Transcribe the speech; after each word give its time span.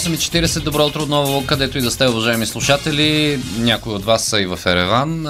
Осем 0.00 0.14
и 0.14 0.16
40, 0.16 0.62
добро 0.62 0.86
утро 0.86 1.02
отново, 1.02 1.46
където 1.46 1.78
и 1.78 1.80
да 1.80 1.90
сте, 1.90 2.08
уважаеми 2.08 2.46
слушатели. 2.46 3.40
Някои 3.58 3.94
от 3.94 4.04
вас 4.04 4.24
са 4.24 4.40
и 4.40 4.46
в 4.46 4.58
Ереван, 4.66 5.26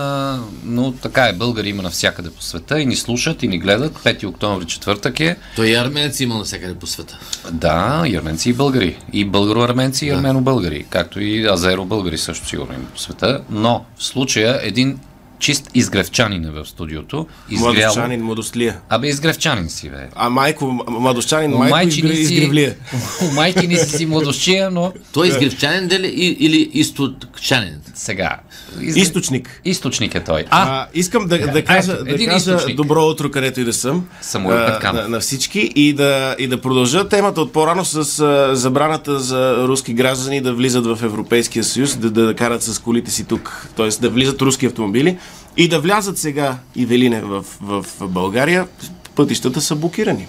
но 0.65 0.93
така 0.93 1.29
е, 1.29 1.33
българи 1.33 1.69
има 1.69 1.83
навсякъде 1.83 2.31
по 2.31 2.43
света 2.43 2.81
и 2.81 2.87
ни 2.87 2.97
слушат 2.97 3.43
и 3.43 3.49
ни 3.49 3.59
гледат. 3.59 3.93
5 3.93 4.27
октомври, 4.27 4.67
четвъртък 4.67 5.21
е. 5.21 5.37
Той 5.57 5.69
и 5.69 5.75
арменци 5.75 6.25
има 6.25 6.35
навсякъде 6.35 6.75
по 6.75 6.87
света. 6.87 7.19
Да, 7.53 8.05
и 8.07 8.17
арменци 8.17 8.51
и 8.51 8.53
българи. 8.53 8.97
И 9.13 9.27
българо-арменци 9.27 10.07
и 10.07 10.11
армено-българи, 10.11 10.87
както 10.91 11.21
и 11.21 11.47
азеро-българи 11.49 12.19
също 12.19 12.49
сигурно 12.49 12.75
има 12.75 12.87
по 12.95 12.99
света. 12.99 13.41
Но 13.51 13.85
в 13.99 14.05
случая 14.05 14.61
един 14.63 14.99
чист 15.41 15.71
изгревчанин 15.75 16.45
е 16.45 16.51
в 16.51 16.67
студиото. 16.67 17.27
Изгряло... 17.51 17.73
Младощанин, 17.75 18.23
младостлия. 18.23 18.77
Абе, 18.89 19.09
изгревчанин 19.09 19.69
си, 19.69 19.91
бе. 19.91 20.09
А 20.15 20.31
майко, 20.31 20.85
младощанин, 20.89 21.51
майко 21.51 21.89
изгр... 21.89 22.09
си- 22.15 22.21
изгревлия. 22.21 22.75
У 23.23 23.35
майки 23.35 23.67
ни 23.67 23.77
си 23.77 23.97
си 23.97 24.07
младощия, 24.07 24.71
но 24.71 24.93
Той 25.13 25.27
е 25.27 25.31
изгревчанин 25.31 25.89
дали 25.89 26.07
или 26.41 26.71
източанин? 26.73 27.81
сега. 27.95 28.37
Из... 28.81 28.97
Източник. 28.97 29.61
Източник 29.65 30.15
е 30.15 30.25
той. 30.25 30.45
А, 30.51 30.81
А, 30.81 30.87
искам 30.95 31.27
да, 31.29 31.39
да 31.39 31.65
кажа, 31.65 31.93
ето, 31.93 32.05
да 32.05 32.25
кажа 32.25 32.37
източник. 32.37 32.77
добро 32.77 33.03
утро, 33.03 33.31
където 33.31 33.61
и 33.61 33.65
да 33.65 33.73
съм. 33.73 34.07
Самуил 34.21 34.57
а, 34.57 34.93
на, 34.93 35.09
на 35.09 35.21
всички 35.21 35.73
и 35.75 35.93
да, 35.93 36.37
и 36.39 36.47
да 36.47 36.61
продължа 36.61 37.09
темата 37.09 37.41
от 37.41 37.53
по-рано 37.53 37.85
с 37.85 38.21
а, 38.21 38.57
забраната 38.57 39.19
за 39.19 39.69
руски 39.69 39.93
граждани 39.95 40.41
да 40.41 40.55
влизат 40.55 40.87
в 40.87 40.99
Европейския 41.03 41.65
съюз, 41.65 41.97
да, 41.97 42.11
да 42.11 42.35
карат 42.35 42.63
с 42.63 42.79
колите 42.79 43.11
си 43.11 43.25
тук, 43.25 43.69
т.е. 43.77 43.89
да 43.89 44.11
влизат 44.11 44.43
руски 44.43 44.67
автомобили 44.67 45.19
и 45.57 45.69
да 45.69 45.81
влязат 45.81 46.19
сега 46.19 46.59
и 46.77 46.87
Велине 46.87 47.21
в, 47.21 47.45
в, 47.61 47.85
в 48.01 48.09
България. 48.09 48.67
Пътищата 49.15 49.61
са 49.61 49.75
блокирани. 49.75 50.27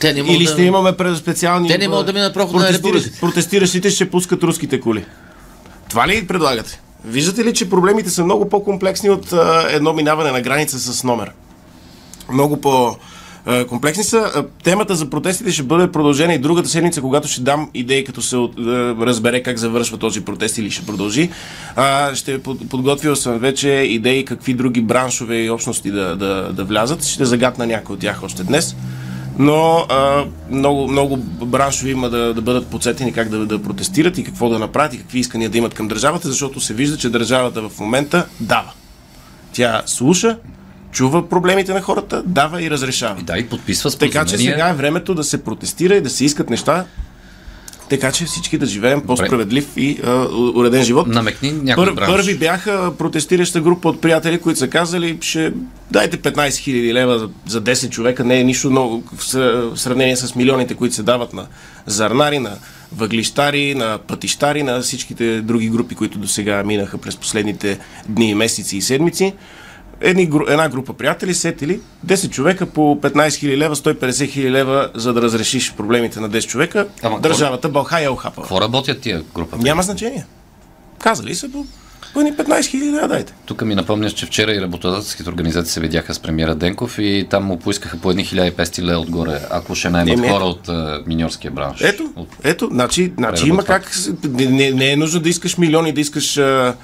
Те 0.00 0.12
не 0.12 0.22
могат 0.22 0.36
Или 0.36 0.44
да... 0.44 0.52
ще 0.52 0.62
имаме 0.62 0.96
пред 0.96 1.16
специални... 1.16 1.68
Те 1.68 1.78
не 1.78 1.88
могат 1.88 2.06
да 2.06 2.12
минат 2.12 2.34
протестиращ- 2.34 2.72
република. 2.72 3.20
Протестиращите 3.20 3.90
ще 3.90 4.10
пускат 4.10 4.42
руските 4.42 4.80
коли. 4.80 5.04
Това 5.88 6.08
ли 6.08 6.26
предлагате? 6.26 6.80
Виждате 7.04 7.44
ли, 7.44 7.54
че 7.54 7.70
проблемите 7.70 8.10
са 8.10 8.24
много 8.24 8.48
по-комплексни 8.48 9.10
от 9.10 9.32
а, 9.32 9.66
едно 9.70 9.92
минаване 9.92 10.30
на 10.30 10.40
граница 10.40 10.78
с 10.78 11.04
номер? 11.04 11.32
Много 12.32 12.60
по- 12.60 12.96
комплексни 13.68 14.04
са. 14.04 14.32
А, 14.34 14.44
Темата 14.64 14.94
за 14.94 15.10
протестите 15.10 15.52
ще 15.52 15.62
бъде 15.62 15.92
продължена 15.92 16.34
и 16.34 16.38
другата 16.38 16.68
седмица, 16.68 17.00
когато 17.00 17.28
ще 17.28 17.40
дам 17.40 17.70
идеи, 17.74 18.04
като 18.04 18.22
се 18.22 18.36
а, 18.36 18.48
разбере 19.00 19.42
как 19.42 19.58
завършва 19.58 19.98
този 19.98 20.24
протест 20.24 20.58
или 20.58 20.70
ще 20.70 20.86
продължи. 20.86 21.30
Ще 22.14 22.38
под- 22.38 22.68
подготвил 22.68 23.16
съм 23.16 23.38
вече 23.38 23.68
идеи 23.68 24.24
какви 24.24 24.54
други 24.54 24.80
браншове 24.80 25.36
и 25.36 25.50
общности 25.50 25.90
да, 25.90 26.16
да, 26.16 26.52
да 26.52 26.64
влязат. 26.64 27.04
Ще 27.04 27.24
загадна 27.24 27.66
някои 27.66 27.94
от 27.94 28.00
тях 28.00 28.22
още 28.22 28.44
днес. 28.44 28.76
Но 29.38 29.86
а, 29.88 30.24
много, 30.50 30.88
много 30.88 31.16
браншови 31.46 31.90
има 31.90 32.10
да, 32.10 32.34
да 32.34 32.40
бъдат 32.40 32.66
подсетени 32.66 33.12
как 33.12 33.28
да, 33.28 33.46
да 33.46 33.62
протестират 33.62 34.18
и 34.18 34.24
какво 34.24 34.48
да 34.48 34.58
направят 34.58 34.94
и 34.94 34.98
какви 34.98 35.18
искания 35.18 35.50
да 35.50 35.58
имат 35.58 35.74
към 35.74 35.88
държавата, 35.88 36.28
защото 36.28 36.60
се 36.60 36.74
вижда, 36.74 36.96
че 36.96 37.10
държавата 37.10 37.68
в 37.68 37.80
момента 37.80 38.26
дава. 38.40 38.72
Тя 39.52 39.82
слуша, 39.86 40.38
чува 40.92 41.28
проблемите 41.28 41.72
на 41.72 41.82
хората, 41.82 42.22
дава 42.26 42.62
и 42.62 42.70
разрешава. 42.70 43.20
и 43.20 43.22
да, 43.22 43.38
и 43.38 43.46
подписва 43.46 43.90
Така 43.90 44.06
че 44.06 44.10
споразумение. 44.10 44.52
сега 44.52 44.68
е 44.68 44.74
времето 44.74 45.14
да 45.14 45.24
се 45.24 45.44
протестира 45.44 45.94
и 45.94 46.00
да 46.00 46.10
се 46.10 46.24
искат 46.24 46.50
неща, 46.50 46.84
така 47.88 48.12
че 48.12 48.24
всички 48.24 48.58
да 48.58 48.66
живеем 48.66 49.00
по-справедлив 49.00 49.66
и 49.76 49.98
а, 50.04 50.26
уреден 50.54 50.84
живот. 50.84 51.06
Намекни 51.06 51.52
някой 51.52 51.94
бранш. 51.94 52.12
Първи 52.12 52.38
бяха 52.38 52.92
протестираща 52.98 53.60
група 53.60 53.88
от 53.88 54.00
приятели, 54.00 54.38
които 54.38 54.58
са 54.58 54.68
казали, 54.68 55.18
ще 55.20 55.52
дайте 55.90 56.16
15 56.16 56.48
000 56.48 56.92
лева 56.92 57.18
за, 57.18 57.28
за 57.46 57.62
10 57.62 57.90
човека, 57.90 58.24
не 58.24 58.40
е 58.40 58.44
нищо 58.44 58.70
много 58.70 59.02
в 59.16 59.24
сравнение 59.76 60.16
с 60.16 60.34
милионите, 60.34 60.74
които 60.74 60.94
се 60.94 61.02
дават 61.02 61.32
на 61.32 61.46
зарнари, 61.86 62.38
на 62.38 62.56
въглищари, 62.92 63.74
на 63.74 63.98
пътищари, 63.98 64.62
на 64.62 64.80
всичките 64.80 65.40
други 65.40 65.68
групи, 65.68 65.94
които 65.94 66.18
до 66.18 66.28
сега 66.28 66.62
минаха 66.62 66.98
през 66.98 67.16
последните 67.16 67.78
дни, 68.08 68.34
месеци 68.34 68.76
и 68.76 68.82
седмици. 68.82 69.34
Едни, 70.00 70.30
една 70.48 70.68
група 70.68 70.92
приятели 70.92 71.34
сетили 71.34 71.80
10 72.06 72.30
човека 72.30 72.66
по 72.66 72.80
15 72.80 73.28
000 73.28 73.56
лева, 73.56 73.76
150 73.76 73.94
000 74.10 74.50
лева, 74.50 74.90
за 74.94 75.12
да 75.12 75.22
разрешиш 75.22 75.74
проблемите 75.76 76.20
на 76.20 76.30
10 76.30 76.46
човека. 76.46 76.86
Ама 77.02 77.20
Държавата 77.20 77.68
Балхая 77.68 78.04
е 78.04 78.08
охапала. 78.08 78.44
Какво 78.44 78.60
работят 78.60 79.00
тия 79.00 79.22
група? 79.34 79.56
Няма 79.56 79.82
значение. 79.82 80.26
Казали 80.98 81.34
са 81.34 81.48
по, 81.52 81.66
по 82.12 82.20
едни 82.20 82.32
15 82.32 82.66
хиляди 82.66 82.92
лева 82.92 83.08
дайте. 83.08 83.34
Тук 83.46 83.62
ми 83.62 83.74
напомняш, 83.74 84.12
че 84.12 84.26
вчера 84.26 84.52
и 84.52 84.60
работодателските 84.60 85.28
организации 85.28 85.72
се 85.72 85.80
видяха 85.80 86.14
с 86.14 86.18
премиера 86.18 86.54
Денков 86.54 86.98
и 86.98 87.26
там 87.30 87.44
му 87.44 87.58
поискаха 87.58 87.96
по 87.98 88.10
едни 88.10 88.24
1500 88.24 88.82
лева 88.82 89.00
отгоре, 89.00 89.40
ако 89.50 89.74
ще 89.74 89.90
наймат 89.90 90.18
Еми, 90.18 90.28
хора 90.28 90.44
от 90.44 90.68
а, 90.68 91.02
миньорския 91.06 91.50
бранш. 91.50 91.80
Ето, 91.80 92.12
От... 92.16 92.28
ето, 92.44 92.68
значи, 92.72 93.12
значи 93.18 93.48
има 93.48 93.64
как. 93.64 93.90
Не, 94.24 94.46
не, 94.46 94.70
не 94.70 94.92
е 94.92 94.96
нужно 94.96 95.20
да 95.20 95.28
искаш 95.28 95.58
милиони, 95.58 95.92
да 95.92 96.00
искаш 96.00 96.36
а, 96.36 96.74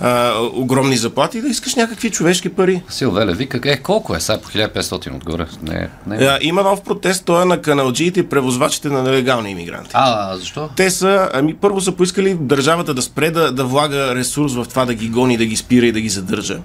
а, 0.00 0.32
огромни 0.54 0.96
заплати, 0.96 1.40
да 1.40 1.48
искаш 1.48 1.74
някакви 1.74 2.10
човешки 2.10 2.48
пари. 2.48 2.82
Силвеле 2.88 3.34
вика, 3.34 3.60
е, 3.64 3.76
колко 3.76 4.14
е 4.14 4.20
сега 4.20 4.38
по 4.38 4.48
1500 4.48 5.16
отгоре? 5.16 5.46
Не, 5.62 5.88
не. 6.06 6.16
А, 6.24 6.38
има 6.42 6.62
нов 6.62 6.82
протест, 6.82 7.24
той 7.24 7.42
е 7.42 7.44
на 7.44 7.62
каналджиите 7.62 8.20
и 8.20 8.28
превозвачите 8.28 8.88
на 8.88 9.02
нелегални 9.02 9.50
иммигранти. 9.50 9.90
А, 9.92 10.36
защо? 10.36 10.68
Те 10.76 10.90
са, 10.90 11.30
ами 11.32 11.54
първо 11.54 11.80
са 11.80 11.92
поискали 11.92 12.34
държавата 12.34 12.94
да 12.94 13.02
спре 13.02 13.30
да, 13.30 13.52
да 13.52 13.64
влага 13.64 14.14
ресурс 14.14 14.54
в 14.54 14.66
това 14.68 14.84
да 14.84 14.94
ги 14.94 15.08
гони, 15.08 15.36
да 15.36 15.46
ги 15.46 15.56
спира 15.56 15.86
и 15.86 15.92
да 15.92 16.00
ги 16.00 16.08
задържа. 16.08 16.58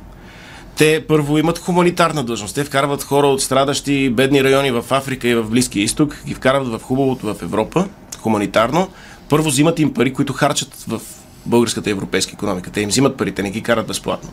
Те 0.77 1.05
първо 1.07 1.37
имат 1.37 1.59
хуманитарна 1.59 2.23
длъжност. 2.23 2.55
Те 2.55 2.63
вкарват 2.63 3.03
хора 3.03 3.27
от 3.27 3.41
страдащи 3.41 4.09
бедни 4.09 4.43
райони 4.43 4.71
в 4.71 4.85
Африка 4.89 5.27
и 5.27 5.35
в 5.35 5.43
Близкия 5.43 5.83
изток, 5.83 6.21
ги 6.25 6.33
вкарват 6.33 6.67
в 6.67 6.83
хубавото 6.83 7.33
в 7.33 7.41
Европа, 7.41 7.85
хуманитарно. 8.21 8.87
Първо 9.29 9.49
взимат 9.49 9.79
им 9.79 9.93
пари, 9.93 10.13
които 10.13 10.33
харчат 10.33 10.75
в 10.87 11.01
българската 11.47 11.89
европейска 11.89 12.33
економика. 12.33 12.69
Те 12.69 12.81
им 12.81 12.89
взимат 12.89 13.17
пари, 13.17 13.31
те 13.31 13.43
не 13.43 13.51
ги 13.51 13.63
карат 13.63 13.87
безплатно. 13.87 14.29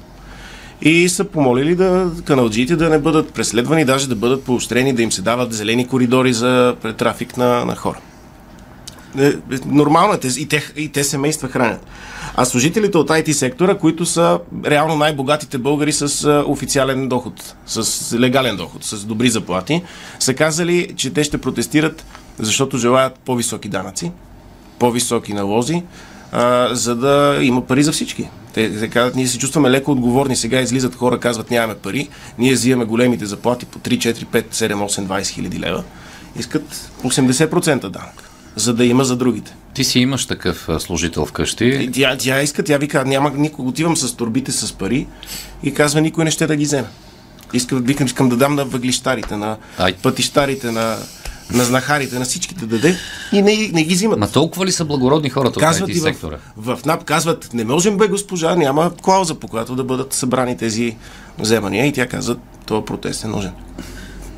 И 0.83 1.09
са 1.09 1.25
помолили 1.25 1.75
да 1.75 2.11
каналджиите 2.25 2.77
да 2.77 2.91
не 2.91 2.99
бъдат 2.99 3.33
преследвани, 3.33 3.85
даже 3.85 4.09
да 4.09 4.15
бъдат 4.15 4.45
поощрени, 4.45 4.93
да 4.93 5.03
им 5.03 5.13
се 5.13 5.23
дават 5.23 5.53
зелени 5.53 5.89
коридори 5.89 6.33
за 6.33 6.77
трафик 6.99 7.37
на, 7.37 7.65
на 7.65 7.77
хора. 7.77 7.99
Е, 9.19 9.27
е, 9.27 9.33
Нормално 9.67 10.13
е, 10.13 10.19
и, 10.39 10.49
те, 10.49 10.73
и 10.77 10.89
те 10.89 11.05
семейства 11.05 11.49
хранят. 11.49 11.87
А 12.37 12.45
служителите 12.45 12.99
от 12.99 13.09
IT 13.09 13.33
сектора, 13.33 13.79
които 13.79 14.07
са 14.07 14.41
реално 14.67 14.97
най-богатите 14.97 15.59
българи 15.59 15.93
с 15.93 16.25
а, 16.25 16.45
официален 16.47 17.09
доход, 17.09 17.55
с 17.67 18.19
легален 18.19 18.57
доход, 18.57 18.85
с 18.85 19.05
добри 19.05 19.29
заплати, 19.31 19.83
са 20.19 20.35
казали, 20.35 20.93
че 20.97 21.11
те 21.11 21.25
ще 21.25 21.39
протестират, 21.39 22.05
защото 22.39 22.79
желаят 22.79 23.19
по-високи 23.19 23.69
данъци, 23.69 24.13
по-високи 24.79 25.33
налози, 25.33 25.83
а, 26.35 26.75
за 26.75 26.97
да 26.97 27.39
има 27.43 27.67
пари 27.67 27.83
за 27.83 27.93
всички. 27.93 28.29
Те, 28.55 28.79
те 28.79 28.89
казват, 28.89 29.15
ние 29.15 29.27
се 29.27 29.39
чувстваме 29.39 29.71
леко 29.71 29.93
отговорни. 29.93 30.37
Сега 30.37 30.61
излизат 30.61 30.95
хора, 30.95 31.21
казват, 31.21 31.51
нямаме 31.51 31.75
пари. 31.75 32.09
Ние 32.39 32.53
взимаме 32.53 32.85
големите 32.85 33.27
заплати 33.27 33.67
по 33.67 33.79
3, 33.79 33.99
4, 33.99 34.25
5, 34.25 34.55
7, 34.55 34.75
8, 34.75 35.07
20 35.07 35.27
хиляди 35.27 35.59
лева. 35.59 35.85
Искат 36.39 36.91
80% 37.05 37.89
данък, 37.89 38.31
за 38.57 38.75
да 38.75 38.85
има 38.85 39.05
за 39.05 39.17
другите. 39.17 39.55
Ти 39.75 39.85
си 39.85 39.99
имаш 39.99 40.27
такъв 40.27 40.69
служител 40.79 41.27
вкъщи. 41.27 41.91
Тя, 41.93 42.17
тя 42.19 42.43
иска, 42.43 42.65
тя 42.65 42.79
вика, 42.79 43.05
няма 43.05 43.31
никой, 43.37 43.67
отивам 43.67 43.97
с 43.97 44.17
турбите 44.17 44.53
с 44.53 44.73
пари 44.73 45.07
и 45.63 45.75
казва, 45.75 46.01
никой 46.01 46.25
не 46.25 46.31
ще 46.31 46.47
да 46.47 46.57
ги 46.57 46.65
вземе. 46.65 46.89
Искам, 47.53 47.83
викам, 47.83 48.07
искам 48.07 48.29
да 48.29 48.37
дам 48.37 48.55
на 48.55 48.65
въглищарите, 48.65 49.37
на 49.37 49.57
Ай. 49.79 49.95
пътищарите, 50.03 50.71
на, 50.71 50.97
на 51.53 51.65
знахарите, 51.65 52.19
на 52.19 52.25
всички 52.25 52.55
да 52.55 52.67
даде 52.67 52.97
и 53.33 53.43
не, 53.43 53.71
не 53.73 53.85
ги 53.85 53.95
взимат. 53.95 54.19
Ма 54.19 54.31
толкова 54.31 54.67
ли 54.67 54.73
са 54.73 54.85
благородни 54.85 55.31
хората 55.31 55.59
от 55.59 55.65
Казват 55.65 55.91
IT 55.91 55.93
и 55.93 56.01
в, 56.01 56.03
сектора? 56.03 56.37
в 56.57 56.79
НАП, 56.87 57.05
казват, 57.05 57.51
не 57.55 57.65
можем 57.65 57.97
бе 57.97 58.09
госпожа, 58.09 58.55
няма 58.55 58.91
клауза, 59.03 59.35
по 59.35 59.49
която 59.49 59.77
да 59.77 59.85
бъдат 59.85 60.13
събрани 60.13 60.57
тези 60.57 60.97
вземания 61.39 61.87
и 61.87 61.93
тя 61.93 62.07
казва, 62.07 62.37
този 62.67 62.85
протест 62.85 63.25
е 63.25 63.27
нужен. 63.27 63.53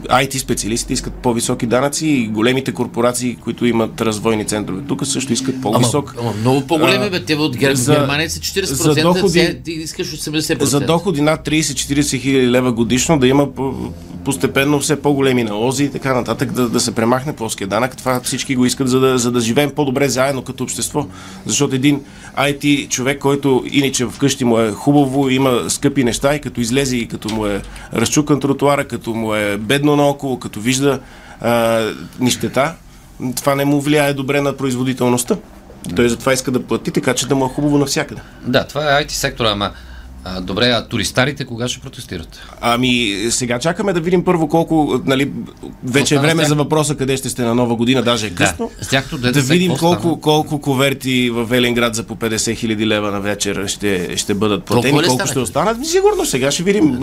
IT 0.06 0.38
специалистите 0.38 0.92
искат 0.92 1.14
по-високи 1.14 1.66
данъци 1.66 2.06
и 2.06 2.26
големите 2.26 2.72
корпорации, 2.72 3.36
които 3.36 3.66
имат 3.66 4.00
развойни 4.00 4.44
центрове. 4.44 4.80
Тук 4.88 5.06
също 5.06 5.32
искат 5.32 5.62
по-висок. 5.62 6.14
Ама, 6.18 6.28
ама 6.28 6.40
много 6.40 6.60
по-големи, 6.60 7.10
бе. 7.10 7.20
Те 7.20 7.34
от 7.34 7.56
Гер... 7.56 7.74
за- 7.74 7.94
Германия 7.94 8.30
са 8.30 8.40
40%, 8.40 8.64
за 8.64 8.94
доходи- 8.94 9.62
ти 9.64 9.72
искаш 9.72 10.08
80%. 10.08 10.62
За 10.62 10.80
доходи 10.80 11.20
над 11.20 11.46
30-40 11.46 12.18
хиляди 12.18 12.50
лева 12.50 12.72
годишно 12.72 13.18
да 13.18 13.26
има 13.28 13.52
по- 13.52 13.74
постепенно 14.24 14.80
все 14.80 14.96
по-големи 14.96 15.44
налози 15.44 15.84
и 15.84 15.90
така 15.90 16.14
нататък, 16.14 16.52
да, 16.52 16.68
да 16.68 16.80
се 16.80 16.94
премахне 16.94 17.36
плоския 17.36 17.66
данък. 17.66 17.96
Това 17.96 18.20
всички 18.20 18.56
го 18.56 18.66
искат, 18.66 18.88
за 18.88 19.00
да, 19.00 19.18
за 19.18 19.30
да 19.30 19.40
живеем 19.40 19.70
по-добре 19.70 20.08
заедно 20.08 20.42
като 20.42 20.64
общество. 20.64 21.06
Защото 21.46 21.74
един 21.74 22.00
IT 22.38 22.88
човек, 22.88 23.18
който 23.18 23.64
иначе 23.72 24.06
вкъщи 24.06 24.44
му 24.44 24.58
е 24.58 24.70
хубаво, 24.70 25.28
има 25.28 25.60
скъпи 25.68 26.04
неща 26.04 26.34
и 26.34 26.40
като 26.40 26.60
излезе 26.60 26.96
и 26.96 27.08
като 27.08 27.28
му 27.28 27.46
е 27.46 27.62
разчукан 27.94 28.40
тротуара, 28.40 28.84
като 28.84 29.14
му 29.14 29.34
е 29.34 29.56
бедно 29.56 29.95
наоколо, 29.96 30.38
като 30.38 30.60
вижда 30.60 31.00
а, 31.40 31.82
нищета, 32.20 32.74
това 33.36 33.54
не 33.54 33.64
му 33.64 33.80
влияе 33.80 34.14
добре 34.14 34.40
на 34.40 34.56
производителността. 34.56 35.36
Той 35.96 36.08
затова 36.08 36.32
иска 36.32 36.50
да 36.50 36.62
плати, 36.62 36.90
така 36.90 37.14
че 37.14 37.26
да 37.26 37.34
му 37.34 37.46
е 37.46 37.48
хубаво 37.48 37.78
навсякъде. 37.78 38.20
Да, 38.42 38.66
това 38.66 38.98
е 38.98 39.04
IT 39.04 39.10
сектора, 39.10 39.50
ама 39.50 39.70
а, 40.28 40.40
добре, 40.40 40.66
а 40.70 40.88
туристарите 40.88 41.44
кога 41.44 41.68
ще 41.68 41.80
протестират? 41.80 42.40
Ами, 42.60 43.16
сега 43.30 43.58
чакаме 43.58 43.92
да 43.92 44.00
видим 44.00 44.24
първо 44.24 44.48
колко, 44.48 45.00
нали, 45.04 45.32
вече 45.84 46.14
е 46.14 46.18
време 46.18 46.42
тях? 46.42 46.48
за 46.48 46.54
въпроса 46.54 46.94
къде 46.94 47.16
ще 47.16 47.28
сте 47.28 47.42
на 47.42 47.54
нова 47.54 47.76
година, 47.76 48.02
даже 48.02 48.26
е 48.26 48.30
късно. 48.30 48.70
С 48.82 48.88
тяхното 48.88 49.32
Да 49.32 49.40
видим 49.40 49.76
колко, 49.76 50.00
стана? 50.00 50.20
колко 50.20 50.60
коверти 50.60 51.30
в 51.30 51.44
Велинград 51.44 51.94
за 51.94 52.02
по 52.02 52.16
50 52.16 52.56
хиляди 52.56 52.86
лева 52.86 53.10
на 53.10 53.20
вечер 53.20 53.66
ще, 53.66 54.16
ще 54.16 54.34
бъдат 54.34 54.64
платени, 54.64 54.92
колко 54.92 55.10
стана? 55.10 55.26
ще 55.26 55.38
останат. 55.38 55.86
Сигурно 55.86 56.26
сега 56.26 56.50
ще 56.50 56.62
видим. 56.62 57.00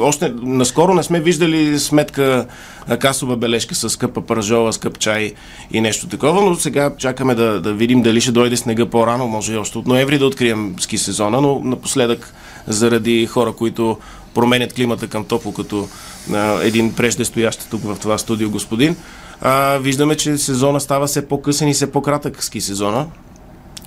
Още 0.00 0.32
наскоро 0.42 0.94
не 0.94 1.02
сме 1.02 1.20
виждали 1.20 1.78
сметка, 1.78 2.46
а, 2.88 2.96
касова 2.96 3.36
бележка 3.36 3.74
с 3.74 3.90
скъпа 3.90 4.20
пържола, 4.20 4.72
скъп 4.72 4.98
чай 4.98 5.32
и 5.72 5.80
нещо 5.80 6.06
такова, 6.06 6.42
но 6.42 6.54
сега 6.54 6.90
чакаме 6.98 7.34
да, 7.34 7.60
да 7.60 7.72
видим 7.72 8.02
дали 8.02 8.20
ще 8.20 8.32
дойде 8.32 8.56
снега 8.56 8.86
по-рано, 8.86 9.26
може 9.26 9.54
и 9.54 9.56
още 9.56 9.78
от 9.78 9.86
ноември 9.86 10.18
да 10.18 10.26
открием 10.26 10.74
ски 10.78 10.98
сезона, 10.98 11.40
но 11.40 11.60
напоследък 11.64 12.34
заради 12.66 13.26
хора, 13.26 13.52
които 13.52 13.98
променят 14.34 14.72
климата 14.72 15.08
към 15.08 15.24
топло, 15.24 15.52
като 15.52 15.88
а, 16.32 16.62
един 16.62 16.94
преждестоящ 16.94 17.70
тук 17.70 17.82
в 17.82 17.96
това 18.00 18.18
студио 18.18 18.50
господин, 18.50 18.96
а, 19.40 19.78
виждаме, 19.78 20.16
че 20.16 20.38
сезона 20.38 20.80
става 20.80 21.06
все 21.06 21.28
по-късен 21.28 21.68
и 21.68 21.74
все 21.74 21.92
по-кратък 21.92 22.44
ски 22.44 22.60
сезона. 22.60 23.06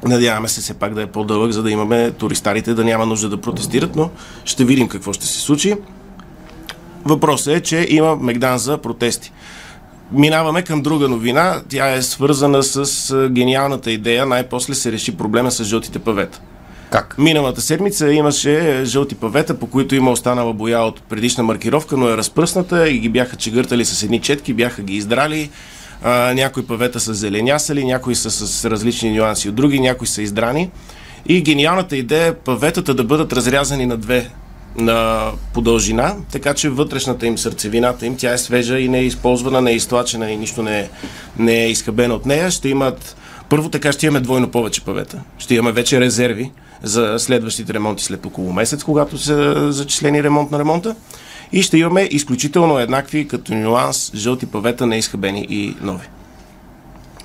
Надяваме 0.03 0.47
се 0.47 0.61
все 0.61 0.73
пак 0.73 0.93
да 0.93 1.01
е 1.01 1.07
по-дълъг, 1.07 1.51
за 1.51 1.63
да 1.63 1.71
имаме 1.71 2.11
туристарите 2.11 2.73
да 2.73 2.83
няма 2.83 3.05
нужда 3.05 3.29
да 3.29 3.41
протестират, 3.41 3.95
но 3.95 4.09
ще 4.45 4.65
видим 4.65 4.87
какво 4.87 5.13
ще 5.13 5.25
се 5.25 5.39
случи. 5.39 5.75
Въпросът 7.05 7.53
е, 7.53 7.61
че 7.61 7.85
има 7.89 8.15
Мегдан 8.15 8.57
за 8.57 8.77
протести. 8.77 9.31
Минаваме 10.11 10.61
към 10.61 10.81
друга 10.81 11.09
новина. 11.09 11.61
Тя 11.69 11.93
е 11.93 12.01
свързана 12.01 12.63
с 12.63 13.29
гениалната 13.29 13.91
идея 13.91 14.25
най-после 14.25 14.73
се 14.73 14.91
реши 14.91 15.17
проблема 15.17 15.51
с 15.51 15.63
жълтите 15.63 15.99
павета. 15.99 16.41
Как? 16.89 17.17
Миналата 17.17 17.61
седмица 17.61 18.13
имаше 18.13 18.81
жълти 18.85 19.15
павета, 19.15 19.59
по 19.59 19.67
които 19.67 19.95
има 19.95 20.11
останала 20.11 20.53
боя 20.53 20.79
от 20.79 21.01
предишна 21.01 21.43
маркировка, 21.43 21.97
но 21.97 22.09
е 22.09 22.17
разпръсната 22.17 22.89
и 22.89 22.99
ги 22.99 23.09
бяха 23.09 23.35
чегъртали 23.35 23.85
с 23.85 24.03
едни 24.03 24.21
четки, 24.21 24.53
бяха 24.53 24.81
ги 24.81 24.95
издрали. 24.95 25.49
А, 26.03 26.33
някои 26.33 26.65
павета 26.65 26.99
са 26.99 27.13
зеленясали, 27.13 27.85
някои 27.85 28.15
са 28.15 28.31
с 28.31 28.65
различни 28.69 29.11
нюанси 29.11 29.49
от 29.49 29.55
други, 29.55 29.79
някои 29.79 30.07
са 30.07 30.21
издрани. 30.21 30.69
И 31.25 31.41
гениалната 31.41 31.97
идея 31.97 32.27
е 32.27 32.33
паветата 32.33 32.93
да 32.93 33.03
бъдат 33.03 33.33
разрязани 33.33 33.85
на 33.85 33.97
две 33.97 34.29
на 34.77 35.31
подължина, 35.53 36.15
така 36.31 36.53
че 36.53 36.69
вътрешната 36.69 37.27
им 37.27 37.37
сърцевината 37.37 38.05
им, 38.05 38.17
тя 38.17 38.33
е 38.33 38.37
свежа 38.37 38.79
и 38.79 38.89
не 38.89 38.99
е 38.99 39.05
използвана, 39.05 39.61
не 39.61 39.71
е 39.71 39.75
изтлачена 39.75 40.31
и 40.31 40.37
нищо 40.37 40.63
не 40.63 40.79
е, 40.79 40.89
не 41.39 41.63
е 41.63 41.69
изхабено 41.69 42.15
от 42.15 42.25
нея. 42.25 42.51
Ще 42.51 42.69
имат 42.69 43.15
първо 43.49 43.69
така 43.69 43.91
ще 43.91 44.05
имаме 44.05 44.19
двойно 44.19 44.47
повече 44.47 44.81
павета. 44.81 45.21
Ще 45.37 45.55
имаме 45.55 45.71
вече 45.71 45.99
резерви 45.99 46.51
за 46.83 47.15
следващите 47.19 47.73
ремонти 47.73 48.03
след 48.03 48.25
около 48.25 48.53
месец, 48.53 48.83
когато 48.83 49.17
са 49.17 49.71
зачислени 49.71 50.23
ремонт 50.23 50.51
на 50.51 50.59
ремонта. 50.59 50.95
И 51.51 51.61
ще 51.61 51.77
имаме 51.77 52.07
изключително 52.11 52.79
еднакви 52.79 53.27
като 53.27 53.53
нюанс 53.53 54.11
жълти 54.15 54.45
павета, 54.45 54.85
неизхабени 54.85 55.47
и 55.49 55.75
нови. 55.81 56.07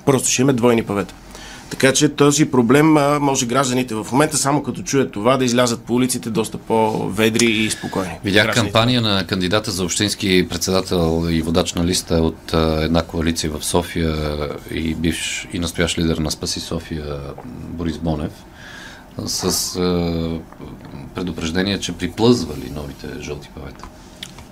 Просто 0.05 0.29
ще 0.29 0.41
имаме 0.41 0.53
двойни 0.53 0.83
павета. 0.83 1.13
Така 1.69 1.93
че 1.93 2.09
този 2.09 2.45
проблем 2.45 2.87
може 3.19 3.45
гражданите 3.45 3.95
в 3.95 4.07
момента 4.11 4.37
само 4.37 4.63
като 4.63 4.83
чуят 4.83 5.11
това 5.11 5.37
да 5.37 5.45
излязат 5.45 5.81
по 5.81 5.93
улиците 5.93 6.29
доста 6.29 6.57
по-ведри 6.57 7.45
и 7.45 7.69
спокойни. 7.69 8.11
Видях 8.23 8.45
Гражданите. 8.45 8.73
кампания 8.73 9.01
на 9.01 9.27
кандидата 9.27 9.71
за 9.71 9.83
общински 9.83 10.47
председател 10.49 11.27
и 11.29 11.41
водач 11.41 11.73
на 11.73 11.85
листа 11.85 12.15
от 12.15 12.53
една 12.83 13.01
коалиция 13.03 13.51
в 13.51 13.65
София 13.65 14.15
и 14.71 14.95
бивш 14.95 15.47
и 15.53 15.59
настоящ 15.59 15.97
лидер 15.97 16.17
на 16.17 16.31
Спаси 16.31 16.59
София 16.59 17.19
Борис 17.69 17.97
Бонев 17.97 18.31
с 19.25 19.75
а, 19.75 20.39
предупреждение, 21.15 21.79
че 21.79 21.91
приплъзвали 21.91 22.71
новите 22.75 23.07
жълти 23.21 23.49
павета. 23.55 23.85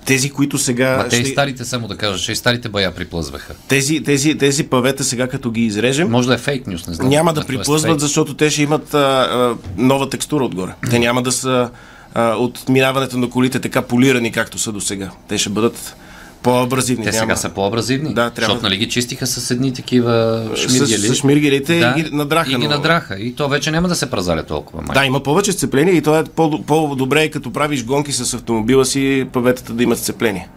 Тези, 0.04 0.30
които 0.30 0.58
сега. 0.58 1.02
А 1.06 1.08
те 1.08 1.16
и 1.16 1.26
старите, 1.26 1.64
само 1.64 1.88
да 1.88 1.96
кажа, 1.96 2.18
че 2.24 2.32
и 2.32 2.36
старите 2.36 2.68
бая 2.68 2.94
приплъзваха. 2.94 3.54
Тези, 3.68 4.02
тези, 4.02 4.38
тези 4.38 4.64
павета 4.64 5.04
сега, 5.04 5.28
като 5.28 5.50
ги 5.50 5.60
изрежем, 5.60 6.10
Може 6.10 6.28
да 6.28 6.34
е 6.34 6.38
фейк 6.38 6.66
нюс, 6.66 6.86
не 6.86 6.94
знам. 6.94 7.08
Няма 7.08 7.32
да 7.32 7.40
това 7.40 7.54
е 7.54 7.56
приплъзват, 7.56 8.00
защото 8.00 8.34
те 8.34 8.50
ще 8.50 8.62
имат 8.62 8.94
а, 8.94 8.98
а, 8.98 9.56
нова 9.76 10.10
текстура 10.10 10.44
отгоре. 10.44 10.74
Те 10.90 10.98
няма 10.98 11.22
да 11.22 11.32
са 11.32 11.70
а, 12.14 12.34
от 12.34 12.68
минаването 12.68 13.18
на 13.18 13.30
колите 13.30 13.60
така 13.60 13.82
полирани, 13.82 14.32
както 14.32 14.58
са 14.58 14.72
до 14.72 14.80
сега. 14.80 15.10
Те 15.28 15.38
ще 15.38 15.50
бъдат 15.50 15.96
по-абразивни. 16.42 17.04
Те 17.04 17.12
сега 17.12 17.36
са 17.36 17.48
по-абразивни, 17.48 18.08
Да, 18.08 18.30
трябва- 18.30 18.32
защото 18.34 18.62
нали 18.62 18.76
ги 18.76 18.88
чистиха 18.88 19.26
с 19.26 19.50
едни 19.50 19.72
такива 19.72 20.44
шмиргели. 20.58 20.98
с 20.98 21.14
шмиргелите 21.14 21.74
и 21.74 22.02
ги 22.02 22.10
надраха, 22.12 22.50
И 22.50 22.56
ги 22.56 22.62
но- 22.62 22.68
надраха. 22.70 23.16
И 23.16 23.34
то 23.34 23.48
вече 23.48 23.70
няма 23.70 23.88
да 23.88 23.94
се 23.94 24.10
празаля 24.10 24.42
толкова. 24.42 24.82
Май. 24.82 24.94
Да, 24.94 25.04
има 25.04 25.20
повече 25.20 25.52
сцепления 25.52 25.94
и 25.94 26.02
то 26.02 26.18
е 26.18 26.24
по- 26.26 26.62
по-добре, 26.62 27.28
като 27.28 27.52
правиш 27.52 27.84
гонки 27.84 28.12
с 28.12 28.34
автомобила 28.34 28.84
си, 28.84 29.26
паветата 29.32 29.72
да 29.72 29.82
имат 29.82 29.98
сцепление. 29.98 30.48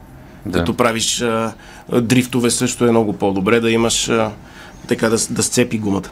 Да. 0.46 0.52
Като 0.54 0.74
правиш 0.74 1.22
а, 1.22 1.54
дрифтове 1.94 2.52
също 2.52 2.86
е 2.86 2.92
много 2.92 3.14
по-добре 3.14 3.60
да 3.60 3.72
имаш 3.72 4.10
а, 4.10 4.32
така 4.88 5.10
да, 5.10 5.20
с- 5.20 5.28
да 5.28 5.44
сцепи 5.44 5.78
гумата. 5.78 6.10